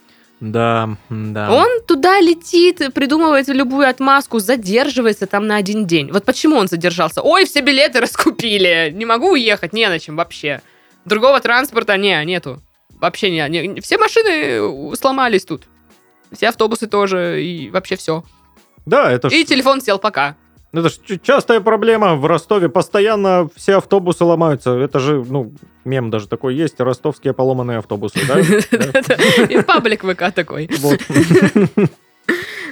Да, 0.40 0.90
да. 1.09 1.51
Он 1.51 1.66
туда 1.87 2.20
летит, 2.20 2.92
придумывает 2.92 3.49
любую 3.49 3.88
отмазку, 3.88 4.38
задерживается 4.38 5.27
там 5.27 5.46
на 5.46 5.57
один 5.57 5.87
день. 5.87 6.12
Вот 6.12 6.25
почему 6.25 6.57
он 6.57 6.68
задержался? 6.68 7.22
Ой, 7.22 7.46
все 7.46 7.61
билеты 7.62 8.01
раскупили, 8.01 8.90
не 8.94 9.07
могу 9.07 9.31
уехать, 9.33 9.72
не 9.72 9.88
на 9.88 9.99
чем 9.99 10.16
вообще. 10.16 10.61
Другого 11.07 11.40
транспорта 11.40 11.96
не, 11.96 12.22
нету. 12.25 12.61
Вообще 13.01 13.31
не, 13.31 13.49
не- 13.68 13.81
все 13.81 13.96
машины 13.99 14.94
сломались 14.96 15.44
тут. 15.44 15.62
Все 16.33 16.49
автобусы 16.49 16.87
тоже, 16.87 17.42
и 17.42 17.70
вообще 17.70 17.96
все. 17.96 18.25
Да, 18.85 19.11
это 19.11 19.31
ж, 19.31 19.33
И 19.33 19.44
телефон 19.44 19.81
сел 19.81 19.99
пока. 19.99 20.37
Это 20.72 20.88
ж 20.88 20.98
ч- 21.07 21.18
частая 21.18 21.61
проблема 21.61 22.14
в 22.16 22.26
Ростове. 22.26 22.68
Постоянно 22.68 23.48
все 23.55 23.76
автобусы 23.76 24.24
ломаются. 24.24 24.70
Это 24.72 24.98
же, 25.00 25.24
ну, 25.29 25.52
мем 25.85 26.11
даже 26.11 26.29
такой 26.29 26.55
есть. 26.55 26.81
Ростовские 26.81 27.33
поломанные 27.33 27.79
автобусы, 27.79 28.20
да? 28.26 28.38
И 29.48 29.62
паблик 29.62 30.02
ВК 30.05 30.33
такой. 30.35 30.68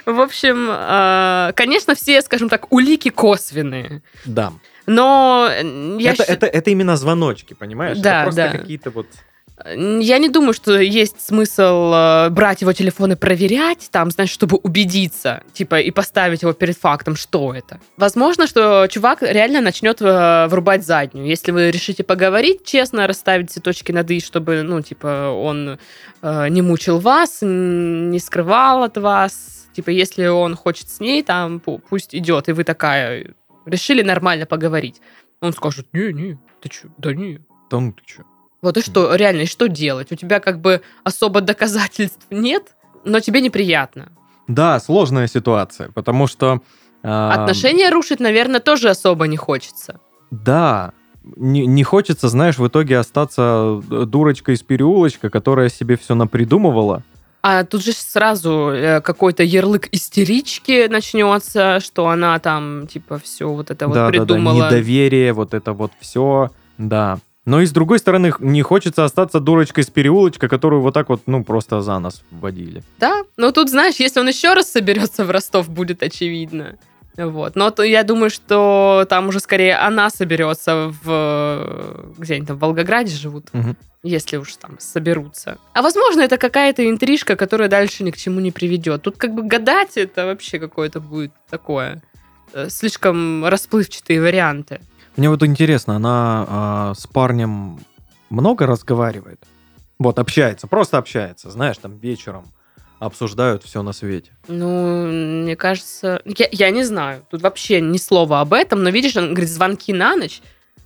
В 0.07 0.21
общем, 0.21 0.69
э, 0.71 1.53
конечно, 1.57 1.95
все, 1.95 2.21
скажем 2.21 2.49
так, 2.49 2.71
улики 2.71 3.09
косвенные. 3.09 4.03
Да. 4.27 4.53
Но 4.87 5.49
э, 5.51 5.97
я 5.99 6.13
Это, 6.13 6.25
это, 6.25 6.47
это 6.47 6.71
именно 6.71 6.97
звоночки, 6.97 7.55
понимаешь? 7.55 7.99
Да, 7.99 8.23
это 8.23 8.25
просто 8.25 8.51
да. 8.53 8.59
какие-то 8.59 8.91
вот... 8.91 9.07
Я 9.65 10.19
не 10.19 10.29
думаю, 10.29 10.53
что 10.53 10.81
есть 10.81 11.21
смысл 11.21 11.93
э, 11.95 12.31
брать 12.31 12.61
его 12.63 12.73
телефон 12.73 13.13
и 13.13 13.15
проверять, 13.15 13.89
там, 13.93 14.11
знаешь, 14.11 14.31
чтобы 14.31 14.57
убедиться, 14.57 15.45
типа, 15.53 15.81
и 15.81 15.93
поставить 15.93 16.43
его 16.43 16.53
перед 16.53 16.77
фактом, 16.77 17.15
что 17.15 17.55
это. 17.55 17.81
Возможно, 17.97 18.49
что 18.49 18.89
чувак 18.91 19.23
реально 19.23 19.61
начнет 19.61 20.03
э, 20.03 20.49
врубать 20.49 20.85
заднюю. 20.85 21.29
Если 21.29 21.53
вы 21.53 21.71
решите 21.71 22.03
поговорить, 22.03 22.65
честно 22.65 23.07
расставить 23.07 23.53
все 23.53 23.61
точки 23.61 23.93
над 23.93 24.11
«и», 24.11 24.21
чтобы, 24.21 24.63
ну, 24.63 24.81
типа, 24.83 25.31
он 25.31 25.79
э, 26.23 26.49
не 26.49 26.61
мучил 26.61 26.99
вас, 26.99 27.39
не 27.41 28.19
скрывал 28.19 28.83
от 28.83 28.97
вас. 28.99 29.69
Типа, 29.73 29.91
если 29.91 30.27
он 30.27 30.57
хочет 30.57 30.89
с 30.89 30.99
ней, 30.99 31.23
там, 31.23 31.63
пу- 31.65 31.81
пусть 31.89 32.13
идет, 32.13 32.49
и 32.49 32.53
вы 32.53 32.65
такая, 32.65 33.35
решили 33.67 34.03
нормально 34.03 34.47
поговорить. 34.47 35.01
Он 35.41 35.53
скажет, 35.53 35.87
не-не, 35.93 36.39
ты 36.61 36.71
что, 36.73 36.89
да 36.99 37.15
не, 37.15 37.39
Да 37.71 37.79
ну 37.79 37.93
ты 37.93 38.03
чё? 38.05 38.23
Вот 38.65 38.77
и 38.77 38.83
что, 38.83 39.15
реально, 39.15 39.43
и 39.43 39.47
что 39.47 39.69
делать? 39.69 40.11
У 40.11 40.17
тебя 40.17 40.41
как 40.41 40.61
бы 40.61 40.83
особо 41.05 41.41
доказательств 41.41 42.27
нет, 42.31 42.75
но 43.05 43.21
тебе 43.21 43.41
неприятно. 43.41 44.11
Да, 44.49 44.81
сложная 44.81 45.27
ситуация, 45.27 45.91
потому 45.93 46.27
что... 46.27 46.61
а, 47.03 47.33
Отношения 47.33 47.91
рушить, 47.91 48.21
наверное, 48.21 48.61
тоже 48.61 48.91
особо 48.91 49.27
не 49.27 49.37
хочется. 49.37 50.01
Да, 50.31 50.93
не, 51.37 51.67
не 51.67 51.83
хочется, 51.83 52.29
знаешь, 52.29 52.59
в 52.59 52.67
итоге 52.67 52.99
остаться 52.99 53.81
э, 53.91 54.05
дурочкой 54.05 54.57
из 54.57 54.63
переулочка, 54.63 55.31
которая 55.31 55.69
себе 55.69 55.97
все 55.97 56.15
напридумывала. 56.15 57.03
А 57.43 57.65
тут 57.65 57.85
же 57.85 57.93
сразу 57.93 58.71
э, 58.71 59.01
какой-то 59.01 59.43
ярлык 59.43 59.89
истерички 59.93 60.87
начнется, 60.89 61.81
что 61.81 62.09
она 62.09 62.39
там, 62.39 62.87
типа, 62.87 63.19
все 63.19 63.49
вот 63.49 63.71
это 63.71 63.87
вот 63.87 63.95
да, 63.95 64.07
да, 64.07 64.19
да, 64.19 64.25
придумала. 64.25 64.67
недоверие, 64.67 65.33
вот 65.33 65.55
это 65.55 65.73
вот 65.73 65.93
все, 66.01 66.51
да. 66.79 67.19
Но 67.45 67.61
и 67.61 67.67
с 67.67 67.73
другой 67.73 67.99
стороны, 67.99 68.33
не 68.39 68.63
хочется 68.63 69.05
остаться 69.05 69.39
дурочкой 69.39 69.85
из 69.85 69.91
переулочка, 69.91 70.49
которую 70.49 70.81
вот 70.81 70.95
так 70.95 71.09
вот, 71.11 71.23
ну, 71.27 71.45
просто 71.45 71.83
за 71.83 71.99
нас 71.99 72.23
вводили. 72.31 72.83
Да, 72.99 73.23
но 73.37 73.51
тут, 73.53 73.69
знаешь, 73.69 73.97
если 73.97 74.21
он 74.21 74.29
еще 74.29 74.55
раз 74.55 74.71
соберется 74.71 75.25
в 75.25 75.31
Ростов, 75.31 75.69
будет 75.69 76.03
очевидно. 76.03 76.79
Вот. 77.17 77.55
Но 77.55 77.71
то 77.71 77.83
я 77.85 78.03
думаю, 78.03 78.29
что 78.31 79.07
там 79.09 79.29
уже 79.29 79.39
скорее 79.41 79.77
она 79.77 80.11
соберется 80.11 80.93
в... 81.05 82.15
Где 82.19 82.35
они 82.35 82.47
там, 82.47 82.57
в 82.57 82.61
Волгограде 82.61 83.15
живут? 83.15 83.47
Мгм. 83.53 83.77
Если 84.03 84.37
уж 84.37 84.57
там 84.57 84.77
соберутся. 84.81 85.59
А 85.75 85.83
возможно, 85.83 86.23
это 86.23 86.39
какая-то 86.39 86.89
интрижка, 86.89 87.37
которая 87.37 87.69
дальше 87.69 88.05
ни 88.05 88.11
к 88.11 88.17
чему 88.17 88.41
не 88.41 88.51
приведет. 88.51 89.03
Тут 89.03 89.17
как 89.17 89.33
бы 89.35 89.43
гадать 89.45 89.97
это 89.97 90.27
вообще 90.27 90.59
какое-то 90.59 91.01
будет 91.01 91.33
такое. 91.49 92.03
э, 92.53 92.69
Слишком 92.69 93.45
расплывчатые 93.47 94.21
варианты. 94.21 94.81
Мне 95.17 95.31
вот 95.31 95.43
интересно, 95.43 95.97
она 95.97 96.47
а, 96.49 96.95
с 96.95 97.07
парнем 97.07 97.79
много 98.31 98.67
разговаривает? 98.67 99.41
Вот, 99.99 100.19
общается, 100.19 100.67
просто 100.67 100.99
общается, 100.99 101.51
знаешь, 101.51 101.79
там 101.79 101.99
вечером 101.99 102.47
обсуждают 102.99 103.63
все 103.63 103.83
на 103.83 103.93
свете. 103.93 104.33
Ну, 104.49 105.07
мне 105.07 105.57
кажется... 105.57 106.23
Я, 106.25 106.49
я 106.51 106.71
не 106.71 106.85
знаю. 106.85 107.25
Тут 107.31 107.43
вообще 107.43 107.81
ни 107.81 107.99
слова 107.99 108.41
об 108.41 108.53
этом. 108.53 108.83
Но 108.83 108.91
видишь, 108.91 109.17
он 109.17 109.31
говорит, 109.35 109.51
звонки 109.51 109.93
на 109.93 110.17
ночь 110.17 110.41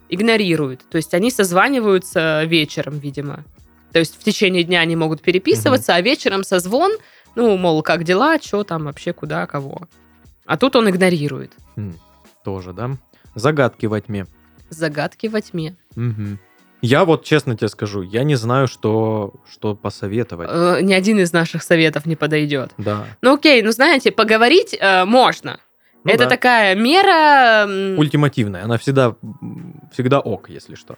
игнорирует. 0.08 0.82
То 0.88 0.96
есть 0.96 1.14
они 1.14 1.30
созваниваются 1.30 2.44
вечером, 2.44 2.98
видимо. 2.98 3.44
То 3.92 3.98
есть 3.98 4.20
в 4.20 4.24
течение 4.24 4.64
дня 4.64 4.80
они 4.80 4.96
могут 4.96 5.22
переписываться, 5.22 5.94
а 5.94 6.00
вечером 6.00 6.44
созвон, 6.44 6.92
ну, 7.34 7.56
мол, 7.56 7.82
как 7.82 8.04
дела, 8.04 8.38
что 8.40 8.64
там 8.64 8.84
вообще, 8.84 9.12
куда, 9.12 9.46
кого. 9.46 9.82
А 10.44 10.56
тут 10.56 10.76
он 10.76 10.88
игнорирует. 10.90 11.52
Хм, 11.76 11.94
тоже, 12.42 12.72
да? 12.72 12.96
Загадки 13.38 13.86
во 13.86 14.00
тьме. 14.00 14.26
Загадки 14.70 15.28
во 15.28 15.40
тьме. 15.40 15.76
Мгм. 15.96 16.38
Я 16.80 17.04
вот 17.04 17.24
честно 17.24 17.56
тебе 17.56 17.68
скажу, 17.68 18.02
я 18.02 18.22
не 18.22 18.36
знаю, 18.36 18.68
что, 18.68 19.34
что 19.50 19.74
посоветовать. 19.74 20.48
Э, 20.50 20.78
Ни 20.80 20.92
один 20.92 21.18
из 21.18 21.32
наших 21.32 21.62
советов 21.62 22.06
не 22.06 22.14
подойдет. 22.14 22.72
Да. 22.78 23.06
Ну 23.20 23.34
окей, 23.34 23.62
ну 23.62 23.72
знаете, 23.72 24.12
поговорить 24.12 24.76
э, 24.78 25.04
можно. 25.04 25.58
Ну 26.04 26.12
это 26.12 26.24
да. 26.24 26.30
такая 26.30 26.76
мера... 26.76 27.66
Ультимативная. 27.98 28.64
Она 28.64 28.78
всегда, 28.78 29.16
всегда 29.92 30.20
ок, 30.20 30.48
если 30.50 30.76
что. 30.76 30.96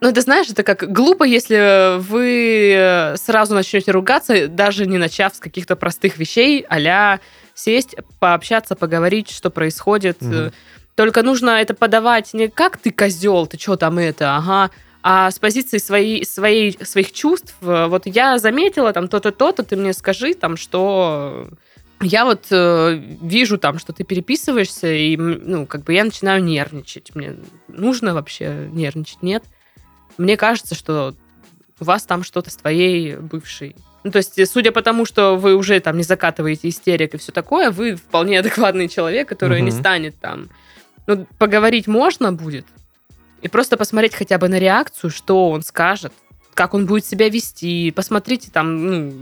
Ну, 0.00 0.08
это 0.08 0.22
знаешь, 0.22 0.48
это 0.48 0.62
как 0.62 0.90
глупо, 0.90 1.24
если 1.24 1.98
вы 1.98 2.72
э, 2.74 3.16
сразу 3.16 3.54
начнете 3.54 3.92
ругаться, 3.92 4.48
даже 4.48 4.86
не 4.86 4.96
начав 4.96 5.34
с 5.34 5.38
каких-то 5.38 5.76
простых 5.76 6.16
вещей, 6.16 6.64
а 6.68 7.20
сесть, 7.54 7.94
пообщаться, 8.18 8.74
поговорить, 8.74 9.30
что 9.30 9.50
происходит. 9.50 10.22
Мгм. 10.22 10.52
Только 11.00 11.22
нужно 11.22 11.62
это 11.62 11.72
подавать 11.72 12.34
не 12.34 12.48
как 12.48 12.76
ты 12.76 12.90
козел, 12.90 13.46
ты 13.46 13.58
что 13.58 13.76
там 13.76 13.96
это, 13.96 14.36
ага, 14.36 14.70
а 15.02 15.30
с 15.30 15.38
позиции 15.38 15.78
своей, 15.78 16.26
своей, 16.26 16.78
своих 16.84 17.12
чувств. 17.12 17.54
Э, 17.62 17.86
Вот 17.86 18.02
я 18.04 18.38
заметила 18.38 18.92
там 18.92 19.08
то-то, 19.08 19.32
то-то, 19.32 19.62
ты 19.62 19.76
мне 19.76 19.94
скажи 19.94 20.34
там, 20.34 20.58
что 20.58 21.48
я 22.02 22.26
вот 22.26 22.48
э, 22.50 23.00
вижу 23.22 23.56
там, 23.56 23.78
что 23.78 23.94
ты 23.94 24.04
переписываешься, 24.04 24.92
и, 24.92 25.16
ну, 25.16 25.64
как 25.64 25.84
бы 25.84 25.94
я 25.94 26.04
начинаю 26.04 26.44
нервничать. 26.44 27.14
Мне 27.14 27.36
нужно 27.68 28.12
вообще 28.12 28.68
нервничать? 28.70 29.22
Нет. 29.22 29.42
Мне 30.18 30.36
кажется, 30.36 30.74
что 30.74 31.14
у 31.80 31.84
вас 31.86 32.04
там 32.04 32.24
что-то 32.24 32.50
с 32.50 32.56
твоей 32.56 33.16
бывшей. 33.16 33.74
Ну, 34.04 34.10
то 34.10 34.18
есть, 34.18 34.38
э, 34.38 34.44
судя 34.44 34.70
по 34.70 34.82
тому, 34.82 35.06
что 35.06 35.36
вы 35.36 35.54
уже 35.54 35.80
там 35.80 35.96
не 35.96 36.02
закатываете 36.02 36.68
истерик 36.68 37.14
и 37.14 37.16
все 37.16 37.32
такое, 37.32 37.70
вы 37.70 37.94
вполне 37.94 38.38
адекватный 38.40 38.88
человек, 38.88 39.30
который 39.30 39.62
не 39.62 39.70
Мгм. 39.70 39.80
станет 39.80 40.20
там... 40.20 40.50
Ну, 41.10 41.26
поговорить 41.38 41.88
можно 41.88 42.32
будет. 42.32 42.66
И 43.42 43.48
просто 43.48 43.76
посмотреть 43.76 44.14
хотя 44.14 44.38
бы 44.38 44.48
на 44.48 44.58
реакцию, 44.58 45.10
что 45.10 45.50
он 45.50 45.62
скажет, 45.62 46.12
как 46.54 46.74
он 46.74 46.86
будет 46.86 47.04
себя 47.04 47.28
вести. 47.28 47.90
Посмотрите 47.90 48.50
там, 48.52 48.86
ну, 48.86 49.12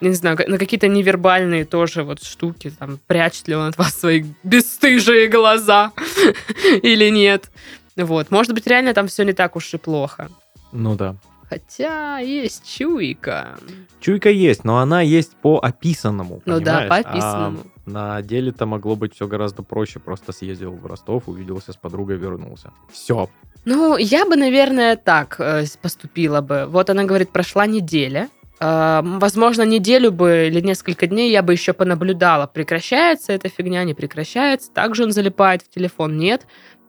не 0.00 0.12
знаю, 0.12 0.38
на 0.46 0.58
какие-то 0.58 0.88
невербальные 0.88 1.64
тоже 1.64 2.04
вот 2.04 2.22
штуки, 2.22 2.70
там, 2.70 3.00
прячет 3.06 3.48
ли 3.48 3.56
он 3.56 3.68
от 3.68 3.78
вас 3.78 3.98
свои 3.98 4.24
бесстыжие 4.44 5.28
глаза 5.28 5.92
или 6.82 7.08
нет. 7.08 7.50
Вот, 7.96 8.30
может 8.30 8.52
быть, 8.52 8.66
реально 8.66 8.94
там 8.94 9.08
все 9.08 9.24
не 9.24 9.32
так 9.32 9.56
уж 9.56 9.74
и 9.74 9.78
плохо. 9.78 10.28
Ну 10.70 10.94
да. 10.94 11.16
Хотя 11.48 12.18
есть 12.18 12.66
чуйка. 12.66 13.56
Чуйка 14.00 14.30
есть, 14.30 14.64
но 14.64 14.78
она 14.78 15.00
есть 15.00 15.36
по 15.36 15.58
описанному. 15.58 16.42
Ну 16.44 16.60
да, 16.60 16.80
понимаешь? 16.80 16.88
по 16.88 16.96
А 16.96 17.12
описанному. 17.12 17.58
на 17.86 18.22
деле-то 18.22 18.66
могло 18.66 18.96
быть 18.96 19.14
все 19.14 19.26
гораздо 19.28 19.62
проще. 19.62 20.00
Просто 20.00 20.32
съездил 20.32 20.72
в 20.72 20.84
Ростов, 20.86 21.24
увиделся 21.28 21.72
с 21.72 21.76
подругой, 21.76 22.16
вернулся. 22.16 22.72
Все. 22.92 23.28
Ну, 23.64 23.96
я 23.96 24.24
бы, 24.26 24.36
наверное, 24.36 24.96
так 24.96 25.36
э, 25.38 25.64
поступила 25.80 26.40
бы. 26.40 26.66
Вот 26.66 26.90
она 26.90 27.04
говорит, 27.04 27.30
прошла 27.30 27.66
неделя. 27.66 28.28
Э, 28.58 29.00
возможно, 29.04 29.62
неделю 29.62 30.10
бы 30.10 30.48
или 30.48 30.60
несколько 30.60 31.06
дней 31.06 31.30
я 31.30 31.42
бы 31.42 31.52
еще 31.52 31.72
понаблюдала, 31.72 32.46
прекращается 32.46 33.32
эта 33.32 33.48
фигня, 33.48 33.84
не 33.84 33.94
прекращается. 33.94 34.70
Также 34.72 35.04
он 35.04 35.12
залипает 35.12 35.62
в 35.62 35.68
телефон, 35.68 36.16
нет. 36.16 36.46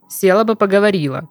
Села 0.10 0.44
бы, 0.46 0.56
поговорила. 0.56 1.30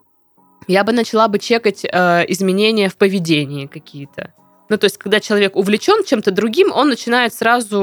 Я 0.66 0.84
бы 0.84 0.92
начала 0.92 1.28
бы 1.28 1.38
чекать 1.38 1.84
э, 1.84 2.24
изменения 2.28 2.88
в 2.88 2.96
поведении 2.96 3.66
какие-то. 3.66 4.32
Ну, 4.68 4.78
то 4.78 4.86
есть, 4.86 4.98
когда 4.98 5.20
человек 5.20 5.54
увлечен 5.54 6.04
чем-то 6.04 6.32
другим, 6.32 6.72
он 6.72 6.88
начинает 6.88 7.32
сразу, 7.32 7.80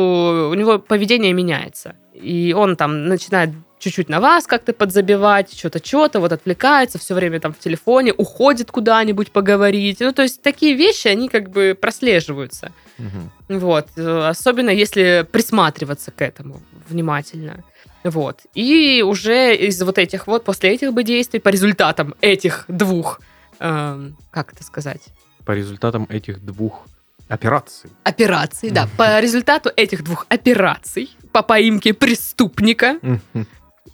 у 0.51 0.53
него 0.53 0.79
поведение 0.79 1.31
меняется. 1.33 1.95
И 2.13 2.53
он 2.57 2.75
там 2.75 3.07
начинает 3.07 3.51
чуть-чуть 3.79 4.09
на 4.09 4.19
вас 4.19 4.47
как-то 4.47 4.73
подзабивать, 4.73 5.57
что-то, 5.57 5.85
что-то, 5.85 6.19
вот 6.19 6.31
отвлекается, 6.31 6.97
все 6.99 7.13
время 7.13 7.39
там 7.39 7.53
в 7.53 7.59
телефоне, 7.59 8.13
уходит 8.13 8.71
куда-нибудь 8.71 9.31
поговорить. 9.31 9.99
Ну, 9.99 10.11
то 10.13 10.23
есть, 10.23 10.41
такие 10.41 10.75
вещи, 10.75 11.07
они 11.07 11.29
как 11.29 11.49
бы 11.49 11.77
прослеживаются. 11.79 12.71
Мгм. 12.97 13.31
Вот. 13.59 13.87
э, 13.95 14.27
Особенно 14.27 14.69
если 14.69 15.25
присматриваться 15.31 16.11
к 16.11 16.21
этому 16.21 16.61
внимательно. 16.89 17.63
Вот. 18.03 18.41
И 18.53 19.03
уже 19.05 19.55
из 19.55 19.81
вот 19.81 19.97
этих 19.97 20.27
вот, 20.27 20.43
после 20.43 20.71
этих 20.71 20.93
бы 20.93 21.03
действий, 21.03 21.39
по 21.39 21.49
результатам 21.49 22.15
этих 22.21 22.65
двух, 22.67 23.21
эм, 23.59 24.17
как 24.31 24.53
это 24.53 24.63
сказать, 24.63 25.01
По 25.45 25.51
результатам 25.51 26.05
этих 26.09 26.43
двух 26.43 26.85
операций. 27.27 27.89
операций, 28.03 28.69
да, 28.69 28.87
по 28.97 29.19
результату 29.19 29.69
этих 29.75 30.03
двух 30.03 30.25
операций 30.29 31.09
по 31.31 31.41
поимке 31.41 31.93
преступника 31.93 32.99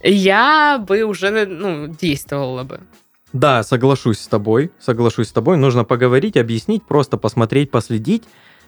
я 0.02 0.78
бы 0.78 1.02
уже, 1.02 1.46
ну, 1.46 1.88
действовала 1.88 2.64
бы. 2.64 2.80
Да, 3.32 3.62
соглашусь 3.62 4.18
с 4.18 4.26
тобой. 4.26 4.72
Соглашусь 4.80 5.28
с 5.28 5.32
тобой. 5.32 5.56
Нужно 5.56 5.84
поговорить, 5.84 6.36
объяснить, 6.36 6.84
просто 6.84 7.16
посмотреть, 7.16 7.70
последить. 7.70 8.24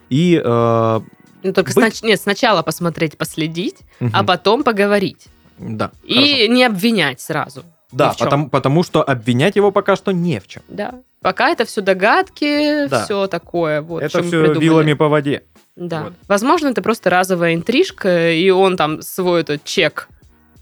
И 0.09 0.41
э, 0.43 0.99
Ну, 1.43 1.53
только 1.53 1.73
Быть- 1.73 1.83
снач- 1.83 2.05
нет, 2.05 2.19
сначала 2.21 2.61
посмотреть, 2.63 3.17
последить, 3.17 3.77
а 3.99 4.05
мгм. 4.05 4.25
потом 4.25 4.63
поговорить. 4.63 5.27
да, 5.59 5.91
И 6.03 6.15
хорошо. 6.15 6.53
не 6.53 6.63
обвинять 6.63 7.21
сразу. 7.21 7.63
да, 7.91 8.13
потому, 8.17 8.49
потому 8.49 8.83
что 8.83 9.03
обвинять 9.03 9.55
его 9.55 9.71
пока 9.71 9.95
что 9.95 10.11
не 10.11 10.39
в 10.39 10.47
чем. 10.47 10.63
Да. 10.67 10.95
Пока 11.21 11.49
это 11.51 11.63
все 11.65 11.81
догадки, 11.81 12.87
Да. 12.87 13.05
все 13.05 13.27
такое. 13.27 13.81
Вот, 13.81 13.99
Это 14.01 14.09
что 14.09 14.23
все 14.23 14.39
придумали. 14.41 14.59
вилами 14.63 14.93
по 14.93 15.07
воде. 15.09 15.43
Да. 15.75 16.03
Вот. 16.05 16.13
Возможно, 16.27 16.67
это 16.69 16.81
просто 16.81 17.09
разовая 17.09 17.53
интрижка, 17.55 18.31
и 18.31 18.49
он 18.49 18.75
там 18.77 19.01
свой 19.01 19.41
этот 19.41 19.63
чек, 19.63 20.09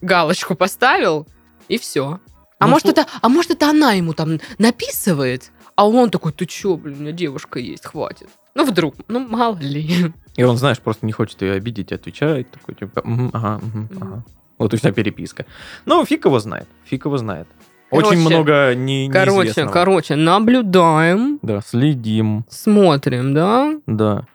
галочку 0.01 0.55
поставил, 0.55 1.27
и 1.67 1.77
все. 1.77 2.19
А, 2.59 2.65
Ну, 2.65 2.71
может, 2.71 2.87
слу- 2.87 2.91
это, 2.91 3.05
а 3.21 3.29
может, 3.29 3.51
это 3.51 3.69
она 3.69 3.93
ему 3.93 4.13
там 4.13 4.39
написывает, 4.59 5.51
а 5.75 5.87
он 5.87 6.09
такой, 6.11 6.31
ты 6.31 6.45
чё, 6.45 6.75
блин, 6.75 6.97
у 6.97 7.01
меня 7.01 7.11
девушка 7.11 7.59
есть, 7.59 7.85
хватит. 7.85 8.29
Ну, 8.55 8.65
вдруг, 8.65 8.95
ну, 9.07 9.19
мало 9.27 9.57
ли. 9.57 10.13
И 10.35 10.43
он, 10.43 10.57
знаешь, 10.57 10.79
просто 10.79 11.05
не 11.05 11.11
хочет 11.11 11.41
ее 11.41 11.53
обидеть, 11.53 11.91
отвечает 11.91 12.51
такой, 12.51 12.75
типа, 12.75 13.01
«Мгм, 13.03 13.29
ага, 13.33 13.59
Мгм. 13.63 13.89
ага. 14.01 14.23
Вот 14.57 14.73
и 14.73 14.77
вся 14.77 14.91
переписка. 14.91 15.45
Ну, 15.85 16.05
фиг 16.05 16.25
его 16.25 16.39
знает, 16.39 16.67
фиг 16.85 17.05
его 17.05 17.17
знает. 17.17 17.47
Очень 17.89 18.09
Короче, 18.09 18.35
много 18.35 18.75
не, 18.75 19.09
Короче, 19.11 19.65
короче, 19.67 20.15
наблюдаем, 20.15 21.39
Да, 21.41 21.59
следим, 21.61 22.45
смотрим, 22.49 23.33
да, 23.33 23.73
да. 23.85 24.25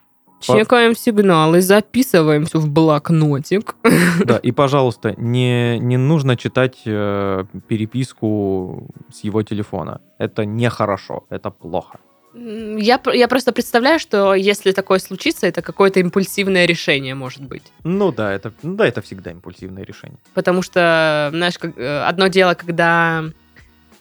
чекаем 0.40 0.94
сигналы, 0.94 1.62
записываем 1.62 2.44
все 2.44 2.59
в 2.59 2.68
блокнотик. 2.68 3.76
Да, 4.24 4.37
и, 4.42 4.52
пожалуйста, 4.52 5.14
не, 5.16 5.79
не 5.79 5.96
нужно 5.96 6.37
читать 6.37 6.83
э, 6.85 7.44
переписку 7.68 8.90
с 9.11 9.24
его 9.24 9.42
телефона. 9.42 10.00
Это 10.18 10.44
нехорошо, 10.44 11.24
это 11.31 11.50
плохо. 11.50 11.98
Я, 12.38 13.01
я 13.14 13.29
просто 13.29 13.53
представляю, 13.53 13.99
что 13.99 14.35
если 14.35 14.72
такое 14.72 14.99
случится, 14.99 15.46
это 15.46 15.62
какое-то 15.62 16.01
импульсивное 16.01 16.66
решение 16.66 17.14
может 17.14 17.42
быть. 17.42 17.62
Ну 17.83 18.12
да, 18.12 18.33
это, 18.33 18.53
ну 18.62 18.75
да, 18.75 18.87
это 18.87 19.01
всегда 19.01 19.31
импульсивное 19.31 19.85
решение. 19.85 20.18
Потому 20.35 20.61
что, 20.61 21.31
знаешь, 21.33 21.59
как, 21.59 21.79
э, 21.79 22.05
одно 22.05 22.27
дело, 22.27 22.55
когда... 22.55 23.25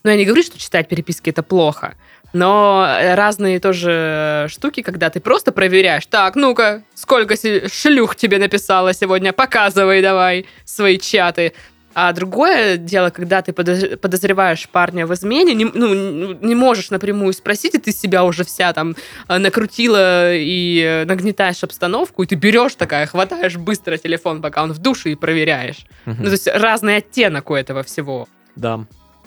Ну, 0.04 0.12
я 0.12 0.18
не 0.18 0.26
говорю, 0.26 0.44
что 0.44 0.60
читать 0.60 0.90
переписки 0.90 1.30
это 1.30 1.44
плохо, 1.44 1.96
но 2.34 2.86
разные 3.14 3.62
тоже 3.62 4.48
штуки, 4.50 4.82
когда 4.82 5.10
ты 5.10 5.22
просто 5.22 5.54
проверяешь, 5.54 6.06
так, 6.06 6.36
ну-ка, 6.36 6.84
сколько 6.94 7.36
шлюх 7.70 8.18
тебе 8.18 8.38
написала 8.38 8.94
сегодня, 8.94 9.32
показывай 9.32 10.02
давай 10.02 10.46
свои 10.66 10.98
чаты. 11.00 11.54
А 11.98 12.12
другое 12.12 12.76
дело, 12.76 13.10
когда 13.10 13.42
ты 13.42 13.54
подоз- 13.54 13.96
подозреваешь 13.96 14.68
парня 14.68 15.08
в 15.08 15.14
измене, 15.14 15.54
не, 15.54 15.64
ну, 15.64 16.34
не 16.34 16.54
можешь 16.54 16.90
напрямую 16.92 17.32
спросить, 17.32 17.74
и 17.74 17.78
ты 17.78 17.94
себя 17.94 18.26
уже 18.26 18.44
вся 18.44 18.74
там 18.74 18.98
э, 19.30 19.38
накрутила 19.38 20.36
и 20.36 20.82
э, 20.82 21.06
нагнетаешь 21.06 21.64
обстановку, 21.64 22.24
и 22.24 22.28
ты 22.28 22.36
берешь 22.36 22.76
такая, 22.76 23.06
хватаешь 23.08 23.56
быстро 23.56 23.98
телефон, 23.98 24.42
пока 24.42 24.64
он 24.64 24.74
в 24.74 24.80
душе, 24.80 25.12
и 25.12 25.16
проверяешь. 25.16 25.86
Мгм. 26.06 26.18
Ну, 26.20 26.26
то 26.26 26.32
есть 26.32 26.48
разный 26.48 26.98
оттенок 26.98 27.50
у 27.50 27.56
этого 27.56 27.82
всего. 27.84 28.28
да, 28.58 28.82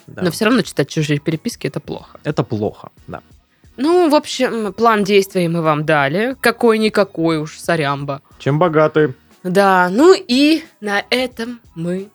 да. 0.06 0.22
Но 0.22 0.30
все 0.30 0.44
равно 0.44 0.62
читать 0.62 0.88
чужие 0.88 1.18
переписки 1.20 1.66
это 1.66 1.80
плохо. 1.80 2.18
Это 2.24 2.42
плохо, 2.42 2.90
да. 3.06 3.20
Ну, 3.76 4.10
в 4.10 4.14
общем, 4.14 4.72
план 4.72 5.04
действий 5.04 5.48
мы 5.48 5.62
вам 5.62 5.84
дали. 5.86 6.34
Какой-никакой 6.40 7.38
уж, 7.38 7.58
сорямба. 7.58 8.20
Чем 8.38 8.58
богаты? 8.58 9.14
Да, 9.42 9.88
ну 9.90 10.14
и 10.14 10.64
на 10.80 11.02
этом 11.10 11.60
мы 11.74 12.08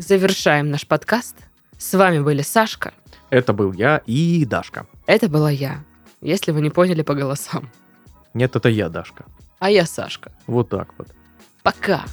завершаем 0.00 0.70
наш 0.70 0.86
подкаст. 0.86 1.36
С 1.78 1.94
вами 1.94 2.20
были 2.20 2.42
Сашка. 2.42 2.92
Это 3.30 3.52
был 3.52 3.72
я 3.72 3.98
и 4.06 4.44
Дашка. 4.44 4.86
Это 5.06 5.28
была 5.28 5.50
я, 5.50 5.84
если 6.20 6.52
вы 6.52 6.60
не 6.60 6.70
поняли 6.70 7.02
по 7.02 7.14
голосам. 7.14 7.70
Нет, 8.34 8.56
это 8.56 8.68
я, 8.68 8.88
Дашка. 8.88 9.24
А 9.58 9.70
я 9.70 9.86
Сашка. 9.86 10.32
Вот 10.46 10.70
так 10.70 10.88
вот. 10.98 11.08
Пока. 11.62 12.04